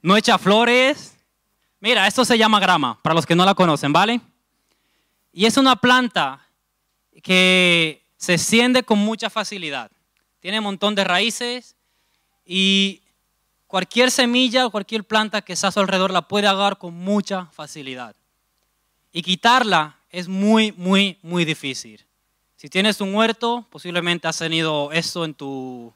No 0.02 0.18
echa 0.18 0.38
flores. 0.38 1.18
Mira, 1.80 2.06
esto 2.06 2.26
se 2.26 2.38
llama 2.38 2.60
grama, 2.60 3.00
para 3.02 3.16
los 3.16 3.26
que 3.26 3.36
no 3.36 3.46
la 3.46 3.56
conocen, 3.56 3.92
¿vale? 3.92 4.22
Y 5.34 5.46
es 5.46 5.58
una 5.58 5.76
planta 5.76 6.48
que 7.24 8.06
se 8.18 8.34
extiende 8.36 8.84
con 8.84 9.00
mucha 9.00 9.30
facilidad. 9.30 9.90
Tiene 10.42 10.60
un 10.60 10.66
montón 10.66 10.96
de 10.96 11.06
raíces 11.06 11.76
y 12.46 13.02
cualquier 13.68 14.12
semilla 14.12 14.66
o 14.66 14.72
cualquier 14.72 15.06
planta 15.06 15.42
que 15.42 15.54
está 15.54 15.70
a 15.70 15.72
su 15.72 15.80
alrededor 15.80 16.12
la 16.12 16.28
puede 16.28 16.48
agarrar 16.48 16.78
con 16.78 16.94
mucha 16.94 17.46
facilidad. 17.54 18.16
Y 19.14 19.22
quitarla 19.22 19.96
es 20.10 20.28
muy, 20.28 20.74
muy, 20.74 21.18
muy 21.22 21.46
difícil. 21.46 22.06
Si 22.58 22.68
tienes 22.68 23.00
un 23.00 23.16
huerto, 23.16 23.66
posiblemente 23.70 24.28
has 24.28 24.38
tenido 24.38 24.92
esto 24.92 25.24
en 25.24 25.34
tu, 25.34 25.94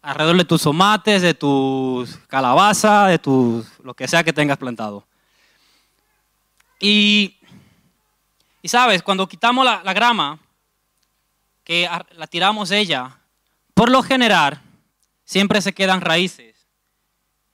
alrededor 0.00 0.36
de 0.36 0.44
tus 0.44 0.62
tomates, 0.62 1.22
de 1.22 1.34
tus 1.34 2.16
calabazas, 2.28 3.08
de 3.08 3.18
tus, 3.18 3.66
lo 3.80 3.94
que 3.94 4.06
sea 4.06 4.22
que 4.22 4.32
tengas 4.32 4.58
plantado. 4.58 5.06
Y 6.78 7.34
Y 8.62 8.68
sabes, 8.68 9.02
cuando 9.02 9.28
quitamos 9.28 9.64
la, 9.64 9.82
la 9.82 9.92
grama, 9.92 10.38
que 11.64 11.88
la 12.12 12.26
tiramos 12.26 12.70
ella, 12.70 13.17
por 13.78 13.92
lo 13.92 14.02
general, 14.02 14.60
siempre 15.22 15.62
se 15.62 15.72
quedan 15.72 16.00
raíces 16.00 16.66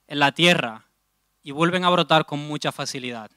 en 0.07 0.17
la 0.17 0.31
tierra 0.31 0.87
y 1.43 1.51
vuelven 1.51 1.85
a 1.85 1.89
brotar 1.91 2.25
con 2.25 2.39
mucha 2.39 2.71
facilidad. 2.71 3.29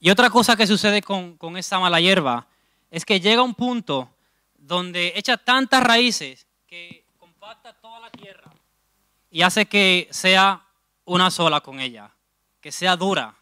Y 0.00 0.10
otra 0.10 0.28
cosa 0.28 0.56
que 0.56 0.66
sucede 0.66 1.02
con, 1.02 1.38
esta 1.56 1.78
mala 1.78 2.00
hierba 2.00 2.48
es 2.90 3.04
que 3.04 3.20
llega 3.20 3.42
un 3.42 3.54
punto 3.54 4.10
donde 4.58 5.12
echa 5.14 5.36
tantas 5.36 5.84
raíces 5.84 6.48
que 6.66 7.04
compacta 7.16 7.72
toda 7.74 8.00
la 8.00 8.10
tierra 8.10 8.50
y 9.30 9.42
hace 9.42 9.66
que 9.66 10.08
sea 10.10 10.64
una 11.04 11.30
sola 11.30 11.60
con 11.60 11.78
ella, 11.78 12.10
que 12.60 12.72
sea 12.72 12.96
dura. 12.96 13.36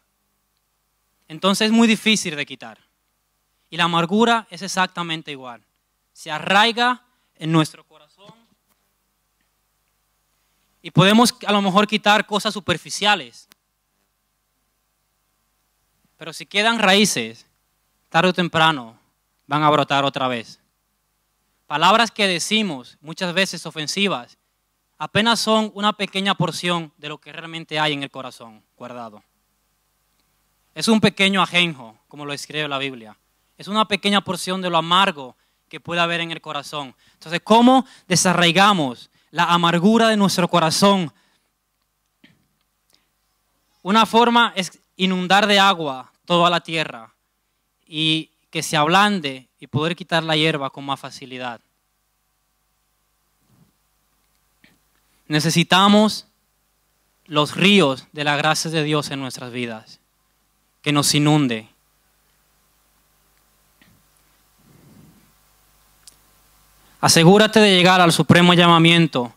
Entonces 1.27 1.65
es 1.65 1.71
muy 1.71 1.87
difícil 1.87 2.35
de 2.35 2.45
quitar. 2.45 2.77
Y 3.71 3.77
la 3.77 3.85
amargura 3.85 4.45
es 4.51 4.61
exactamente 4.61 5.31
igual. 5.31 5.63
Se 6.11 6.29
arraiga 6.29 7.01
en 7.39 7.51
nuestro 7.51 7.83
corazón 7.83 7.92
y 10.83 10.91
podemos 10.91 11.33
a 11.47 11.51
lo 11.53 11.61
mejor 11.61 11.87
quitar 11.87 12.27
cosas 12.27 12.53
superficiales. 12.53 13.47
Pero 16.17 16.33
si 16.33 16.45
quedan 16.45 16.77
raíces, 16.77 17.47
tarde 18.09 18.29
o 18.29 18.33
temprano 18.33 18.99
van 19.47 19.63
a 19.63 19.69
brotar 19.69 20.03
otra 20.03 20.27
vez. 20.27 20.59
Palabras 21.67 22.11
que 22.11 22.27
decimos, 22.27 22.97
muchas 22.99 23.33
veces 23.33 23.65
ofensivas, 23.65 24.37
apenas 24.97 25.39
son 25.39 25.71
una 25.73 25.93
pequeña 25.93 26.35
porción 26.35 26.91
de 26.97 27.09
lo 27.09 27.17
que 27.17 27.31
realmente 27.31 27.79
hay 27.79 27.93
en 27.93 28.03
el 28.03 28.11
corazón 28.11 28.61
guardado. 28.75 29.23
Es 30.75 30.89
un 30.89 30.99
pequeño 30.99 31.41
ajenjo, 31.41 31.97
como 32.09 32.25
lo 32.25 32.33
escribe 32.33 32.67
la 32.67 32.77
Biblia. 32.77 33.17
Es 33.57 33.69
una 33.69 33.87
pequeña 33.87 34.19
porción 34.21 34.61
de 34.61 34.69
lo 34.69 34.77
amargo 34.77 35.37
que 35.69 35.79
puede 35.79 36.01
haber 36.01 36.19
en 36.19 36.31
el 36.31 36.41
corazón. 36.41 36.93
Entonces, 37.13 37.39
¿cómo 37.41 37.85
desarraigamos 38.07 39.09
la 39.33 39.45
amargura 39.45 40.09
de 40.09 40.15
nuestro 40.15 40.47
corazón? 40.47 41.11
Una 43.81 44.05
forma 44.05 44.53
es 44.55 44.79
inundar 44.95 45.47
de 45.47 45.57
agua 45.57 46.11
toda 46.25 46.51
la 46.51 46.61
tierra 46.61 47.11
y 47.87 48.29
que 48.51 48.61
se 48.61 48.77
ablande 48.77 49.47
y 49.59 49.65
poder 49.65 49.95
quitar 49.95 50.21
la 50.21 50.37
hierba 50.37 50.69
con 50.69 50.85
más 50.85 50.99
facilidad. 50.99 51.59
Necesitamos 55.27 56.27
los 57.25 57.55
ríos 57.55 58.05
de 58.11 58.23
la 58.23 58.35
gracia 58.35 58.69
de 58.69 58.83
Dios 58.83 59.09
en 59.09 59.19
nuestras 59.19 59.51
vidas, 59.51 59.99
que 60.83 60.91
nos 60.91 61.15
inunde. 61.15 61.72
Asegúrate 67.03 67.59
de 67.59 67.75
llegar 67.75 67.99
al 67.99 68.13
supremo 68.13 68.53
llamamiento 68.53 69.33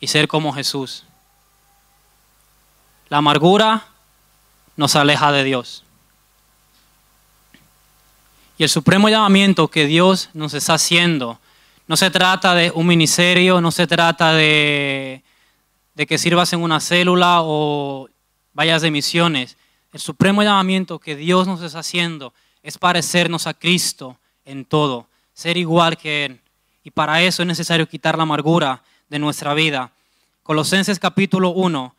y 0.00 0.08
ser 0.08 0.26
como 0.26 0.52
Jesús. 0.52 1.04
La 3.08 3.18
amargura 3.18 3.86
nos 4.74 4.96
aleja 4.96 5.30
de 5.30 5.44
Dios. 5.44 5.84
Y 8.58 8.64
el 8.64 8.68
supremo 8.68 9.08
llamamiento 9.08 9.68
que 9.68 9.86
Dios 9.86 10.30
nos 10.34 10.52
está 10.52 10.74
haciendo 10.74 11.38
no 11.86 11.96
se 11.96 12.10
trata 12.10 12.56
de 12.56 12.72
un 12.74 12.88
ministerio, 12.88 13.60
no 13.60 13.70
se 13.70 13.86
trata 13.86 14.32
de, 14.32 15.22
de 15.94 16.06
que 16.08 16.18
sirvas 16.18 16.52
en 16.54 16.60
una 16.60 16.80
célula 16.80 17.42
o 17.42 18.08
vayas 18.52 18.82
de 18.82 18.90
misiones. 18.90 19.56
El 19.92 20.00
supremo 20.00 20.42
llamamiento 20.42 20.98
que 20.98 21.14
Dios 21.14 21.46
nos 21.46 21.62
está 21.62 21.78
haciendo 21.78 22.34
es 22.64 22.78
parecernos 22.78 23.46
a 23.46 23.54
Cristo 23.54 24.18
en 24.44 24.64
todo, 24.64 25.06
ser 25.34 25.56
igual 25.56 25.96
que 25.96 26.24
Él. 26.24 26.40
Y 26.86 26.92
para 26.92 27.20
eso 27.20 27.42
es 27.42 27.48
necesario 27.48 27.88
quitar 27.88 28.16
la 28.16 28.22
amargura 28.22 28.80
de 29.08 29.18
nuestra 29.18 29.54
vida. 29.54 29.90
Colosenses 30.44 31.00
capítulo 31.00 31.48
1 31.48 31.96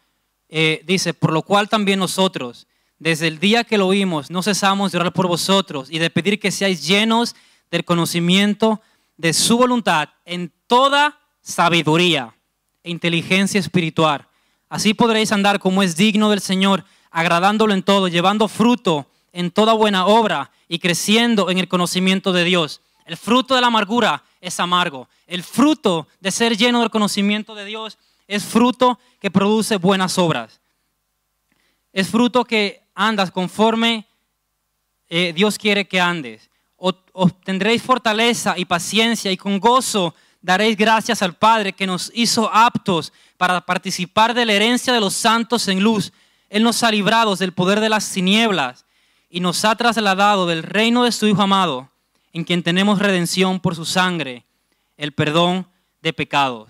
eh, 0.47 0.82
dice, 0.88 1.13
por 1.13 1.34
lo 1.34 1.41
cual 1.41 1.67
también 1.67 2.00
nosotros, 2.00 2.67
desde 2.97 3.28
el 3.28 3.38
día 3.38 3.65
que 3.65 3.78
lo 3.78 3.88
oímos, 3.88 4.32
no 4.32 4.41
cesamos 4.41 4.93
de 4.93 5.00
orar 5.00 5.12
por 5.12 5.28
vosotros 5.28 5.89
y 5.91 6.00
de 6.00 6.10
pedir 6.10 6.39
que 6.39 6.52
seáis 6.52 6.88
llenos 6.88 7.36
del 7.69 7.84
conocimiento 7.84 8.80
de 9.17 9.34
su 9.34 9.58
voluntad 9.58 10.08
en 10.23 10.54
toda 10.67 11.19
sabiduría 11.41 12.34
e 12.82 12.89
inteligencia 12.89 13.60
espiritual. 13.60 14.26
Así 14.69 14.93
podréis 14.93 15.34
andar 15.34 15.60
como 15.60 15.84
es 15.84 15.97
digno 15.97 16.30
del 16.30 16.39
Señor, 16.39 16.86
agradándolo 17.12 17.73
en 17.73 17.84
todo, 17.84 18.08
llevando 18.08 18.47
fruto 18.47 19.12
en 19.34 19.52
toda 19.52 19.73
buena 19.73 20.06
obra 20.06 20.50
y 20.69 20.80
creciendo 20.80 21.50
en 21.50 21.58
el 21.58 21.67
conocimiento 21.67 22.32
de 22.32 22.45
Dios. 22.45 22.80
El 23.06 23.17
fruto 23.17 23.54
de 23.54 23.60
la 23.60 23.67
amargura 23.67 24.23
es 24.41 24.60
amargo. 24.60 25.08
El 25.26 25.43
fruto 25.43 26.08
de 26.19 26.32
ser 26.32 26.58
lleno 26.58 26.82
del 26.82 26.89
conocimiento 26.89 27.56
de 27.56 27.65
Dios 27.65 27.97
es 28.28 28.43
fruto 28.43 29.00
que 29.19 29.32
produce 29.32 29.78
buenas 29.78 30.17
obras. 30.17 30.60
Es 31.93 32.10
fruto 32.10 32.45
que 32.45 32.84
andas 32.93 33.32
conforme 33.32 34.06
eh, 35.10 35.34
Dios 35.34 35.58
quiere 35.58 35.88
que 35.88 36.00
andes. 36.00 36.50
Obtendréis 36.78 37.82
fortaleza 37.82 38.54
y 38.58 38.65
paciencia 38.65 39.32
y 39.32 39.38
con 39.38 39.60
gozo 39.60 40.13
daréis 40.41 40.78
gracias 40.78 41.21
al 41.23 41.34
Padre 41.34 41.73
que 41.73 41.88
nos 41.88 42.12
hizo 42.13 42.54
aptos 42.54 43.12
para 43.38 43.62
participar 43.62 44.34
de 44.34 44.45
la 44.45 44.54
herencia 44.54 44.93
de 44.93 45.00
los 45.00 45.13
santos 45.13 45.67
en 45.67 45.82
luz. 45.82 46.13
Él 46.50 46.63
nos 46.63 46.84
ha 46.84 46.91
librado 46.91 47.36
del 47.36 47.54
poder 47.54 47.80
de 47.80 47.89
las 47.89 48.12
tinieblas 48.12 48.86
y 49.30 49.39
nos 49.39 49.65
ha 49.65 49.76
trasladado 49.76 50.45
del 50.45 50.63
reino 50.63 51.04
de 51.04 51.12
su 51.12 51.28
Hijo 51.28 51.41
amado, 51.41 51.89
en 52.38 52.43
quien 52.43 52.62
tenemos 52.62 53.00
redención 53.00 53.60
por 53.60 53.76
su 53.76 53.84
sangre, 53.84 54.45
el 54.95 55.12
perdón 55.12 55.67
de 56.04 56.13
pecados. 56.13 56.69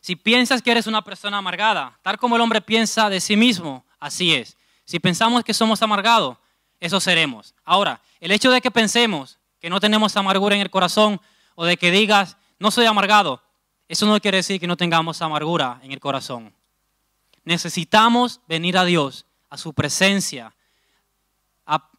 Si 0.00 0.14
piensas 0.14 0.62
que 0.62 0.70
eres 0.70 0.86
una 0.86 1.02
persona 1.02 1.38
amargada, 1.38 1.98
tal 2.02 2.18
como 2.18 2.36
el 2.36 2.42
hombre 2.42 2.60
piensa 2.60 3.10
de 3.10 3.20
sí 3.20 3.36
mismo, 3.36 3.84
así 3.98 4.32
es. 4.32 4.56
Si 4.84 5.00
pensamos 5.00 5.42
que 5.42 5.52
somos 5.52 5.82
amargados, 5.82 6.38
eso 6.78 7.00
seremos. 7.00 7.52
Ahora, 7.64 8.00
el 8.20 8.30
hecho 8.30 8.52
de 8.52 8.60
que 8.60 8.70
pensemos 8.70 9.40
que 9.60 9.68
no 9.68 9.80
tenemos 9.80 10.16
amargura 10.16 10.54
en 10.54 10.60
el 10.60 10.70
corazón 10.70 11.20
o 11.56 11.64
de 11.64 11.76
que 11.76 11.90
digas, 11.90 12.36
no 12.60 12.70
soy 12.70 12.86
amargado, 12.86 13.42
eso 13.88 14.06
no 14.06 14.20
quiere 14.20 14.36
decir 14.36 14.60
que 14.60 14.68
no 14.68 14.76
tengamos 14.76 15.20
amargura 15.20 15.80
en 15.82 15.90
el 15.90 15.98
corazón. 15.98 16.54
Necesitamos 17.42 18.40
venir 18.46 18.78
a 18.78 18.84
Dios, 18.84 19.26
a 19.50 19.58
su 19.58 19.74
presencia, 19.74 20.54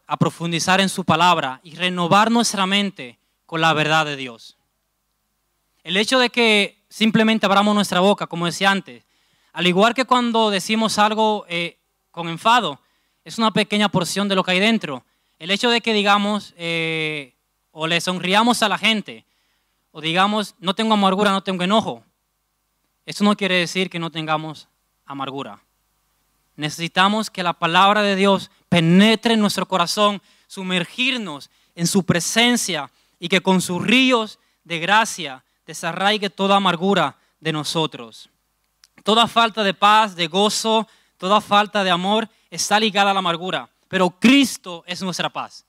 a, 0.08 0.18
profundizar 0.18 0.82
en 0.82 0.90
su 0.90 1.04
palabra 1.04 1.60
y 1.64 1.76
renovar 1.76 2.32
nuestra 2.32 2.66
mente 2.66 3.20
con 3.46 3.62
la 3.62 3.74
verdad 3.74 4.06
de 4.06 4.16
Dios. 4.16 4.58
El 5.84 5.98
hecho 5.98 6.20
de 6.20 6.30
que 6.30 6.84
simplemente 6.90 7.46
abramos 7.46 7.76
nuestra 7.76 8.00
boca, 8.00 8.28
como 8.28 8.46
decía 8.46 8.72
antes, 8.72 9.04
al 9.52 9.68
igual 9.68 9.94
que 9.94 10.06
cuando 10.06 10.50
decimos 10.50 10.98
algo 10.98 11.46
eh, 11.48 11.78
con 12.12 12.28
enfado, 12.28 12.80
es 13.24 13.38
una 13.38 13.52
pequeña 13.52 13.90
porción 13.90 14.28
de 14.28 14.36
lo 14.36 14.44
que 14.44 14.52
hay 14.52 14.60
dentro. 14.60 15.04
El 15.40 15.52
hecho 15.52 15.70
de 15.70 15.82
que 15.82 15.94
digamos 15.94 16.54
eh, 16.58 17.36
o 17.72 17.88
le 17.88 18.00
sonriamos 18.02 18.64
a 18.64 18.70
la 18.70 18.78
gente 18.78 19.26
o 19.92 20.02
digamos 20.02 20.56
no 20.60 20.74
tengo 20.74 20.94
amargura, 20.94 21.32
no 21.32 21.44
tengo 21.44 21.64
enojo, 21.64 22.04
eso 23.06 23.24
no 23.24 23.36
quiere 23.36 23.56
decir 23.56 23.90
que 23.90 24.00
no 24.00 24.12
tengamos 24.12 24.70
amargura. 25.06 25.60
Necesitamos 26.56 27.30
que 27.30 27.44
la 27.44 27.54
palabra 27.54 28.02
de 28.02 28.16
Dios 28.16 28.52
penetre 28.74 29.36
en 29.36 29.40
nuestro 29.40 29.68
corazón, 29.68 30.20
sumergirnos 30.48 31.52
en 31.76 31.86
su 31.86 32.02
presencia 32.02 32.90
y 33.20 33.30
que 33.30 33.40
con 33.40 33.62
sus 33.62 33.80
ríos 33.80 34.40
de 34.64 34.80
gracia 34.80 35.44
desarraigue 35.68 36.32
toda 36.32 36.56
amargura 36.56 37.16
de 37.40 37.52
nosotros. 37.54 38.32
Toda 39.04 39.28
falta 39.28 39.64
de 39.64 39.76
paz, 39.76 40.16
de 40.16 40.26
gozo, 40.26 40.88
toda 41.20 41.40
falta 41.40 41.84
de 41.84 41.92
amor 41.92 42.28
está 42.50 42.80
ligada 42.80 43.12
a 43.12 43.14
la 43.14 43.20
amargura. 43.20 43.70
Pero 43.88 44.10
Cristo 44.10 44.84
es 44.88 45.04
nuestra 45.04 45.30
paz. 45.30 45.64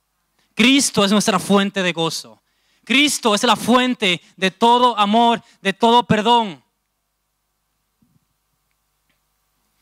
Cristo 0.54 1.04
es 1.04 1.12
nuestra 1.12 1.38
fuente 1.38 1.82
de 1.82 1.92
gozo. 1.92 2.40
Cristo 2.84 3.34
es 3.34 3.42
la 3.42 3.56
fuente 3.56 4.22
de 4.34 4.50
todo 4.50 4.98
amor, 4.98 5.42
de 5.60 5.74
todo 5.74 6.04
perdón. 6.04 6.64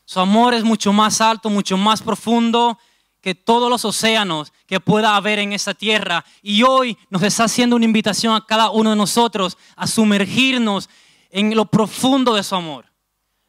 Su 0.03 0.19
amor 0.19 0.53
es 0.53 0.65
mucho 0.65 0.91
más 0.91 1.21
alto, 1.21 1.49
mucho 1.49 1.77
más 1.77 2.01
profundo 2.01 2.77
que 3.23 3.33
todos 3.33 3.69
los 3.69 3.85
océanos 3.85 4.51
que 4.67 4.81
pueda 4.81 5.15
haber 5.15 5.39
en 5.39 5.53
esta 5.53 5.73
tierra. 5.73 6.25
Y 6.41 6.63
hoy 6.63 6.97
nos 7.09 7.23
está 7.23 7.45
haciendo 7.45 7.77
una 7.77 7.85
invitación 7.85 8.35
a 8.35 8.45
cada 8.45 8.69
uno 8.69 8.89
de 8.89 8.97
nosotros 8.97 9.57
a 9.77 9.87
sumergirnos 9.87 10.89
en 11.31 11.55
lo 11.55 11.63
profundo 11.65 12.35
de 12.35 12.43
su 12.43 12.53
amor, 12.53 12.85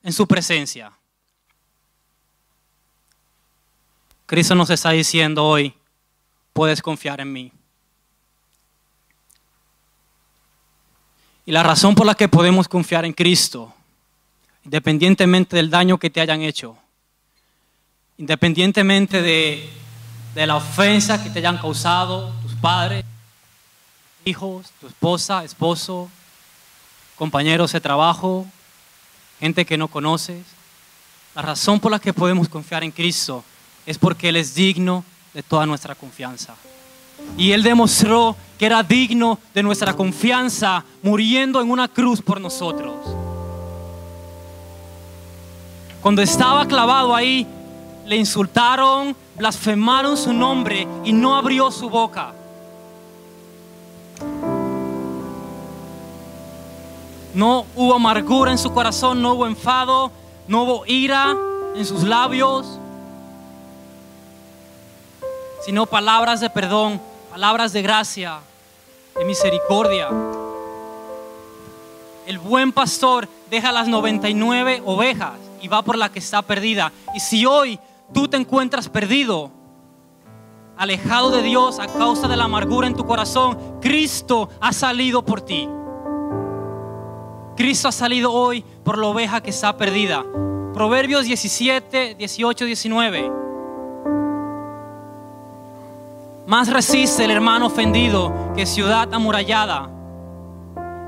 en 0.05 0.13
su 0.13 0.29
presencia. 0.29 0.93
Cristo 4.27 4.55
nos 4.55 4.71
está 4.71 4.91
diciendo 4.91 5.45
hoy, 5.45 5.75
puedes 6.53 6.81
confiar 6.81 7.21
en 7.21 7.33
mí. 7.33 7.53
Y 11.47 11.51
la 11.51 11.65
razón 11.65 11.97
por 11.97 12.07
la 12.07 12.15
que 12.15 12.29
podemos 12.29 12.69
confiar 12.69 13.05
en 13.05 13.13
Cristo, 13.13 13.75
independientemente 14.65 15.57
del 15.57 15.69
daño 15.69 15.99
que 15.99 16.11
te 16.11 16.21
hayan 16.21 16.43
hecho, 16.43 16.79
independientemente 18.19 19.23
de 19.23 19.69
de 20.35 20.47
la 20.47 20.57
ofensa 20.57 21.23
que 21.23 21.31
te 21.31 21.39
hayan 21.39 21.59
causado 21.59 22.33
tus 22.43 22.55
padres, 22.55 23.05
hijos, 24.25 24.73
tu 24.81 24.89
esposa, 24.89 25.45
esposo, 25.45 26.11
compañeros 27.17 27.73
de 27.73 27.81
trabajo, 27.81 28.47
gente 29.39 29.65
que 29.65 29.79
no 29.79 29.89
conoces. 29.89 30.45
La 31.35 31.43
razón 31.43 31.79
por 31.79 31.93
la 31.93 32.01
que 32.01 32.13
podemos 32.13 32.49
confiar 32.49 32.83
en 32.83 32.91
Cristo 32.91 33.45
es 33.87 33.99
porque 33.99 34.29
Él 34.29 34.37
es 34.37 34.55
digno 34.55 35.05
de 35.33 35.43
toda 35.43 35.67
nuestra 35.67 35.95
confianza. 35.95 36.55
Y 37.37 37.53
Él 37.53 37.63
demostró 37.63 38.37
que 38.59 38.67
era 38.67 38.83
digno 38.83 39.39
de 39.53 39.63
nuestra 39.63 39.95
confianza 39.95 40.85
muriendo 41.03 41.61
en 41.61 41.71
una 41.71 41.87
cruz 41.87 42.21
por 42.21 42.41
nosotros. 42.41 42.95
Cuando 46.01 46.23
estaba 46.23 46.67
clavado 46.67 47.15
ahí, 47.15 47.47
le 48.07 48.17
insultaron, 48.17 49.17
blasfemaron 49.37 50.17
su 50.17 50.33
nombre 50.33 50.87
y 51.05 51.13
no 51.13 51.37
abrió 51.37 51.71
su 51.71 51.89
boca. 51.89 52.33
No 57.35 57.67
hubo 57.75 57.95
amargura 57.95 58.53
en 58.53 58.59
su 58.59 58.73
corazón, 58.73 59.21
no 59.21 59.33
hubo 59.33 59.47
enfado, 59.47 60.11
no 60.47 60.63
hubo 60.63 60.87
ira 60.87 61.35
en 61.75 61.85
sus 61.85 62.05
labios, 62.05 62.79
sino 65.65 65.87
palabras 65.87 66.41
de 66.41 66.51
perdón, 66.51 67.01
palabras 67.31 67.73
de 67.73 67.83
gracia, 67.83 68.39
de 69.17 69.25
misericordia. 69.25 70.11
El 72.27 72.39
buen 72.39 72.73
pastor 72.73 73.29
deja 73.51 73.73
las 73.73 73.89
99 73.89 74.83
ovejas 74.85 75.33
y 75.61 75.69
va 75.69 75.83
por 75.83 75.99
la 75.99 76.11
que 76.11 76.21
está 76.21 76.43
perdida. 76.43 76.93
Y 77.15 77.21
si 77.21 77.47
hoy 77.47 77.81
tú 78.15 78.29
te 78.29 78.39
encuentras 78.39 78.89
perdido, 78.89 79.51
alejado 80.79 81.31
de 81.31 81.43
Dios 81.43 81.79
a 81.79 81.87
causa 81.87 82.29
de 82.29 82.37
la 82.37 82.45
amargura 82.45 82.87
en 82.87 82.95
tu 82.95 83.05
corazón, 83.05 83.59
Cristo 83.83 84.49
ha 84.61 84.73
salido 84.73 85.23
por 85.25 85.43
ti. 85.43 85.69
Cristo 87.57 87.89
ha 87.89 87.93
salido 87.93 88.33
hoy 88.33 88.65
por 88.83 88.97
la 88.97 89.09
oveja 89.09 89.43
que 89.43 89.51
está 89.51 89.77
perdida. 89.77 90.25
Proverbios 90.73 91.27
17, 91.27 92.17
18, 92.17 92.65
19. 92.65 93.33
Más 96.47 96.69
resiste 96.69 97.25
el 97.25 97.31
hermano 97.31 97.67
ofendido 97.67 98.33
que 98.57 98.67
ciudad 98.67 99.13
amurallada. 99.15 99.89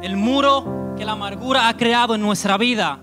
El 0.02 0.16
muro 0.16 0.94
que 0.96 1.04
la 1.04 1.12
amargura 1.12 1.68
ha 1.68 1.76
creado 1.76 2.14
en 2.14 2.22
nuestra 2.22 2.56
vida, 2.56 3.00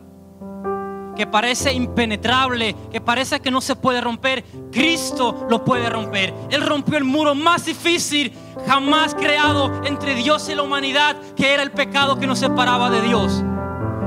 que 1.15 1.27
parece 1.27 1.73
impenetrable, 1.73 2.75
que 2.91 3.01
parece 3.01 3.39
que 3.39 3.51
no 3.51 3.61
se 3.61 3.75
puede 3.75 4.01
romper, 4.01 4.43
Cristo 4.71 5.45
lo 5.49 5.63
puede 5.63 5.89
romper. 5.89 6.33
Él 6.49 6.61
rompió 6.61 6.97
el 6.97 7.03
muro 7.03 7.35
más 7.35 7.65
difícil 7.65 8.33
jamás 8.67 9.15
creado 9.15 9.83
entre 9.85 10.15
Dios 10.15 10.49
y 10.49 10.55
la 10.55 10.63
humanidad, 10.63 11.15
que 11.35 11.53
era 11.53 11.63
el 11.63 11.71
pecado 11.71 12.17
que 12.17 12.27
nos 12.27 12.39
separaba 12.39 12.89
de 12.89 13.01
Dios. 13.01 13.43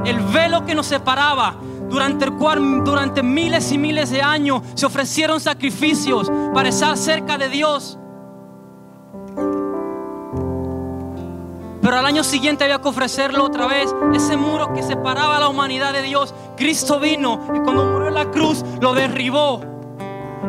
El 0.05 0.21
velo 0.21 0.65
que 0.65 0.75
nos 0.75 0.87
separaba, 0.87 1.57
durante 1.89 2.25
el 2.25 2.33
cual 2.33 2.85
durante 2.85 3.23
miles 3.23 3.71
y 3.73 3.79
miles 3.79 4.11
de 4.11 4.23
años 4.23 4.63
se 4.75 4.87
ofrecieron 4.87 5.41
sacrificios 5.41 6.31
para 6.55 6.69
estar 6.69 6.97
cerca 6.97 7.39
de 7.39 7.49
Dios. 7.49 7.99
Pero 11.87 11.99
al 11.99 12.07
año 12.07 12.25
siguiente 12.25 12.65
había 12.65 12.81
que 12.81 12.89
ofrecerlo 12.89 13.45
otra 13.45 13.69
vez. 13.69 13.95
Ese 14.13 14.37
muro 14.37 14.75
que 14.75 14.83
separaba 14.83 15.37
a 15.37 15.39
la 15.39 15.49
humanidad 15.49 15.93
de 15.93 16.03
Dios. 16.03 16.35
Cristo 16.57 16.99
vino 16.99 17.39
y 17.55 17.61
cuando 17.61 17.85
murió 17.85 18.09
en 18.09 18.15
la 18.15 18.29
cruz 18.33 18.65
lo 18.81 18.93
derribó. 18.93 19.61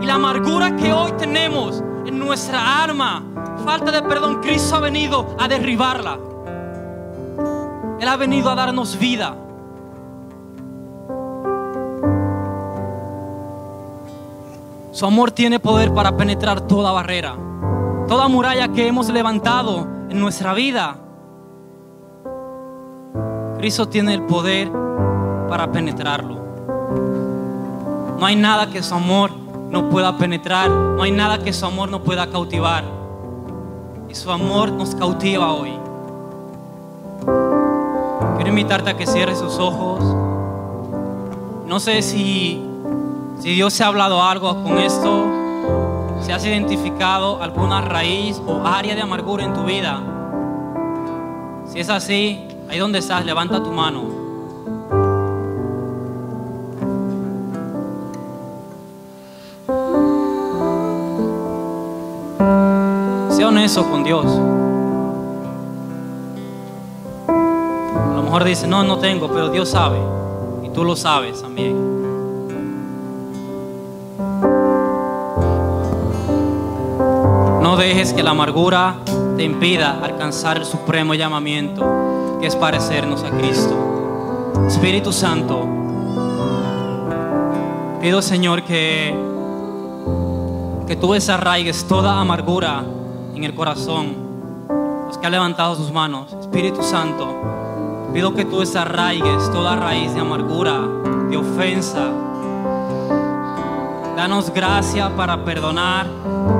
Y 0.01 0.07
la 0.07 0.15
amargura 0.15 0.75
que 0.75 0.91
hoy 0.91 1.11
tenemos 1.11 1.83
en 2.07 2.17
nuestra 2.17 2.81
arma, 2.81 3.23
falta 3.63 3.91
de 3.91 4.01
perdón, 4.01 4.41
Cristo 4.41 4.77
ha 4.77 4.79
venido 4.79 5.35
a 5.37 5.47
derribarla. 5.47 6.17
Él 7.99 8.07
ha 8.07 8.15
venido 8.15 8.49
a 8.49 8.55
darnos 8.55 8.97
vida. 8.97 9.35
Su 14.91 15.05
amor 15.05 15.29
tiene 15.29 15.59
poder 15.59 15.93
para 15.93 16.17
penetrar 16.17 16.61
toda 16.61 16.91
barrera, 16.91 17.35
toda 18.07 18.27
muralla 18.27 18.69
que 18.69 18.87
hemos 18.87 19.07
levantado 19.09 19.87
en 20.09 20.19
nuestra 20.19 20.55
vida. 20.55 20.97
Cristo 23.57 23.87
tiene 23.87 24.13
el 24.13 24.23
poder 24.23 24.71
para 25.49 25.71
penetrarlo. 25.71 26.37
No 28.19 28.25
hay 28.25 28.35
nada 28.35 28.69
que 28.69 28.81
su 28.83 28.93
amor 28.95 29.31
no 29.69 29.89
pueda 29.89 30.17
penetrar, 30.17 30.69
no 30.69 31.03
hay 31.03 31.11
nada 31.11 31.39
que 31.39 31.53
su 31.53 31.65
amor 31.65 31.89
no 31.89 32.01
pueda 32.01 32.27
cautivar. 32.27 32.83
Y 34.09 34.15
su 34.15 34.31
amor 34.31 34.71
nos 34.71 34.95
cautiva 34.95 35.53
hoy. 35.53 35.73
Quiero 38.35 38.49
invitarte 38.49 38.89
a 38.89 38.97
que 38.97 39.05
cierres 39.05 39.39
sus 39.39 39.59
ojos. 39.59 40.03
No 41.65 41.79
sé 41.79 42.01
si 42.01 42.63
si 43.39 43.53
Dios 43.53 43.73
se 43.73 43.83
ha 43.83 43.87
hablado 43.87 44.23
algo 44.23 44.63
con 44.63 44.79
esto, 44.79 45.25
si 46.21 46.31
has 46.31 46.43
identificado 46.43 47.41
alguna 47.41 47.81
raíz 47.81 48.41
o 48.47 48.65
área 48.65 48.95
de 48.95 49.01
amargura 49.01 49.43
en 49.43 49.53
tu 49.53 49.63
vida. 49.63 50.01
Si 51.67 51.79
es 51.79 51.89
así, 51.89 52.46
ahí 52.69 52.79
donde 52.79 52.99
estás, 52.99 53.25
levanta 53.25 53.63
tu 53.63 53.71
mano. 53.71 54.03
Sea 63.31 63.47
honesto 63.47 63.89
con 63.89 64.03
Dios. 64.03 64.25
A 67.27 68.13
lo 68.15 68.23
mejor 68.23 68.43
dice, 68.43 68.67
no, 68.67 68.83
no 68.83 68.97
tengo, 68.97 69.27
pero 69.27 69.49
Dios 69.49 69.69
sabe. 69.69 69.99
Y 70.63 70.69
tú 70.69 70.83
lo 70.83 70.95
sabes 70.95 71.41
también. 71.41 71.97
No 77.61 77.77
dejes 77.77 78.13
que 78.13 78.23
la 78.23 78.31
amargura 78.31 78.97
te 79.37 79.43
impida 79.43 79.99
alcanzar 80.03 80.57
el 80.57 80.65
supremo 80.65 81.13
llamamiento 81.13 82.16
que 82.39 82.47
es 82.47 82.55
parecernos 82.55 83.23
a 83.23 83.31
Cristo. 83.31 84.53
Espíritu 84.67 85.11
Santo, 85.11 85.65
pido 88.01 88.21
Señor 88.21 88.63
que, 88.63 89.15
que 90.87 90.95
tú 90.95 91.13
desarraigues 91.13 91.85
toda 91.87 92.19
amargura 92.19 92.83
en 93.35 93.43
el 93.43 93.53
corazón. 93.53 94.27
Los 95.07 95.17
que 95.17 95.25
han 95.25 95.31
levantado 95.31 95.75
sus 95.75 95.91
manos, 95.91 96.33
Espíritu 96.39 96.83
Santo, 96.83 98.09
pido 98.13 98.33
que 98.33 98.45
tú 98.45 98.59
desarraigues 98.59 99.51
toda 99.51 99.75
raíz 99.75 100.13
de 100.13 100.19
amargura, 100.19 100.81
de 101.29 101.37
ofensa, 101.37 102.11
Danos 104.17 104.51
gracia 104.51 105.15
para 105.15 105.45
perdonar. 105.45 106.07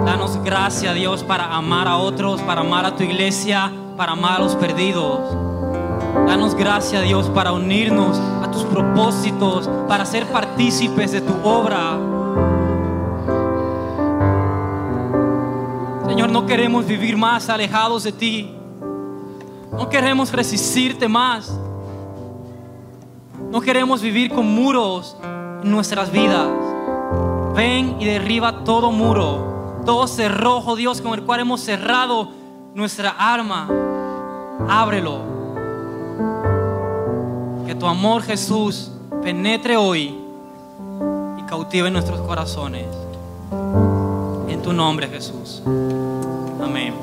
Danos 0.06 0.38
gracia, 0.44 0.94
Dios, 0.94 1.24
para 1.24 1.56
amar 1.56 1.88
a 1.88 1.98
otros, 1.98 2.40
para 2.44 2.62
amar 2.62 2.86
a 2.86 2.96
tu 2.96 3.02
iglesia, 3.02 3.72
para 3.98 4.12
amar 4.12 4.40
a 4.40 4.44
los 4.44 4.56
perdidos. 4.56 5.47
Danos 6.28 6.56
gracia, 6.56 7.00
Dios, 7.00 7.30
para 7.30 7.54
unirnos 7.54 8.18
a 8.44 8.52
tus 8.52 8.64
propósitos, 8.64 9.70
para 9.88 10.06
ser 10.06 10.26
partícipes 10.26 11.14
de 11.14 11.22
tu 11.22 11.34
obra. 11.42 11.98
Señor, 16.06 16.30
no 16.30 16.46
queremos 16.46 16.86
vivir 16.86 17.16
más 17.16 17.48
alejados 17.50 18.04
de 18.04 18.12
ti. 18.12 18.54
No 19.72 19.88
queremos 19.88 20.34
resistirte 20.34 21.08
más. 21.08 21.58
No 23.50 23.62
queremos 23.62 24.02
vivir 24.02 24.30
con 24.30 24.54
muros 24.54 25.16
en 25.64 25.72
nuestras 25.72 26.12
vidas. 26.12 26.50
Ven 27.56 27.96
y 28.02 28.06
derriba 28.06 28.66
todo 28.66 28.92
muro, 28.92 29.82
todo 29.86 30.08
cerrojo, 30.08 30.76
Dios, 30.76 31.00
con 31.00 31.14
el 31.14 31.24
cual 31.24 31.40
hemos 31.40 31.62
cerrado 31.62 32.32
nuestra 32.76 33.12
arma. 33.12 33.70
Ábrelo. 34.68 35.37
Que 37.68 37.76
tu 37.76 37.86
amor, 37.86 38.24
Jesús, 38.24 38.90
penetre 39.22 39.76
hoy 39.76 40.18
y 41.38 41.42
cautive 41.44 41.92
nuestros 41.92 42.22
corazones. 42.22 42.86
En 44.48 44.62
tu 44.62 44.72
nombre, 44.72 45.10
Jesús. 45.10 45.62
Amén. 46.64 46.94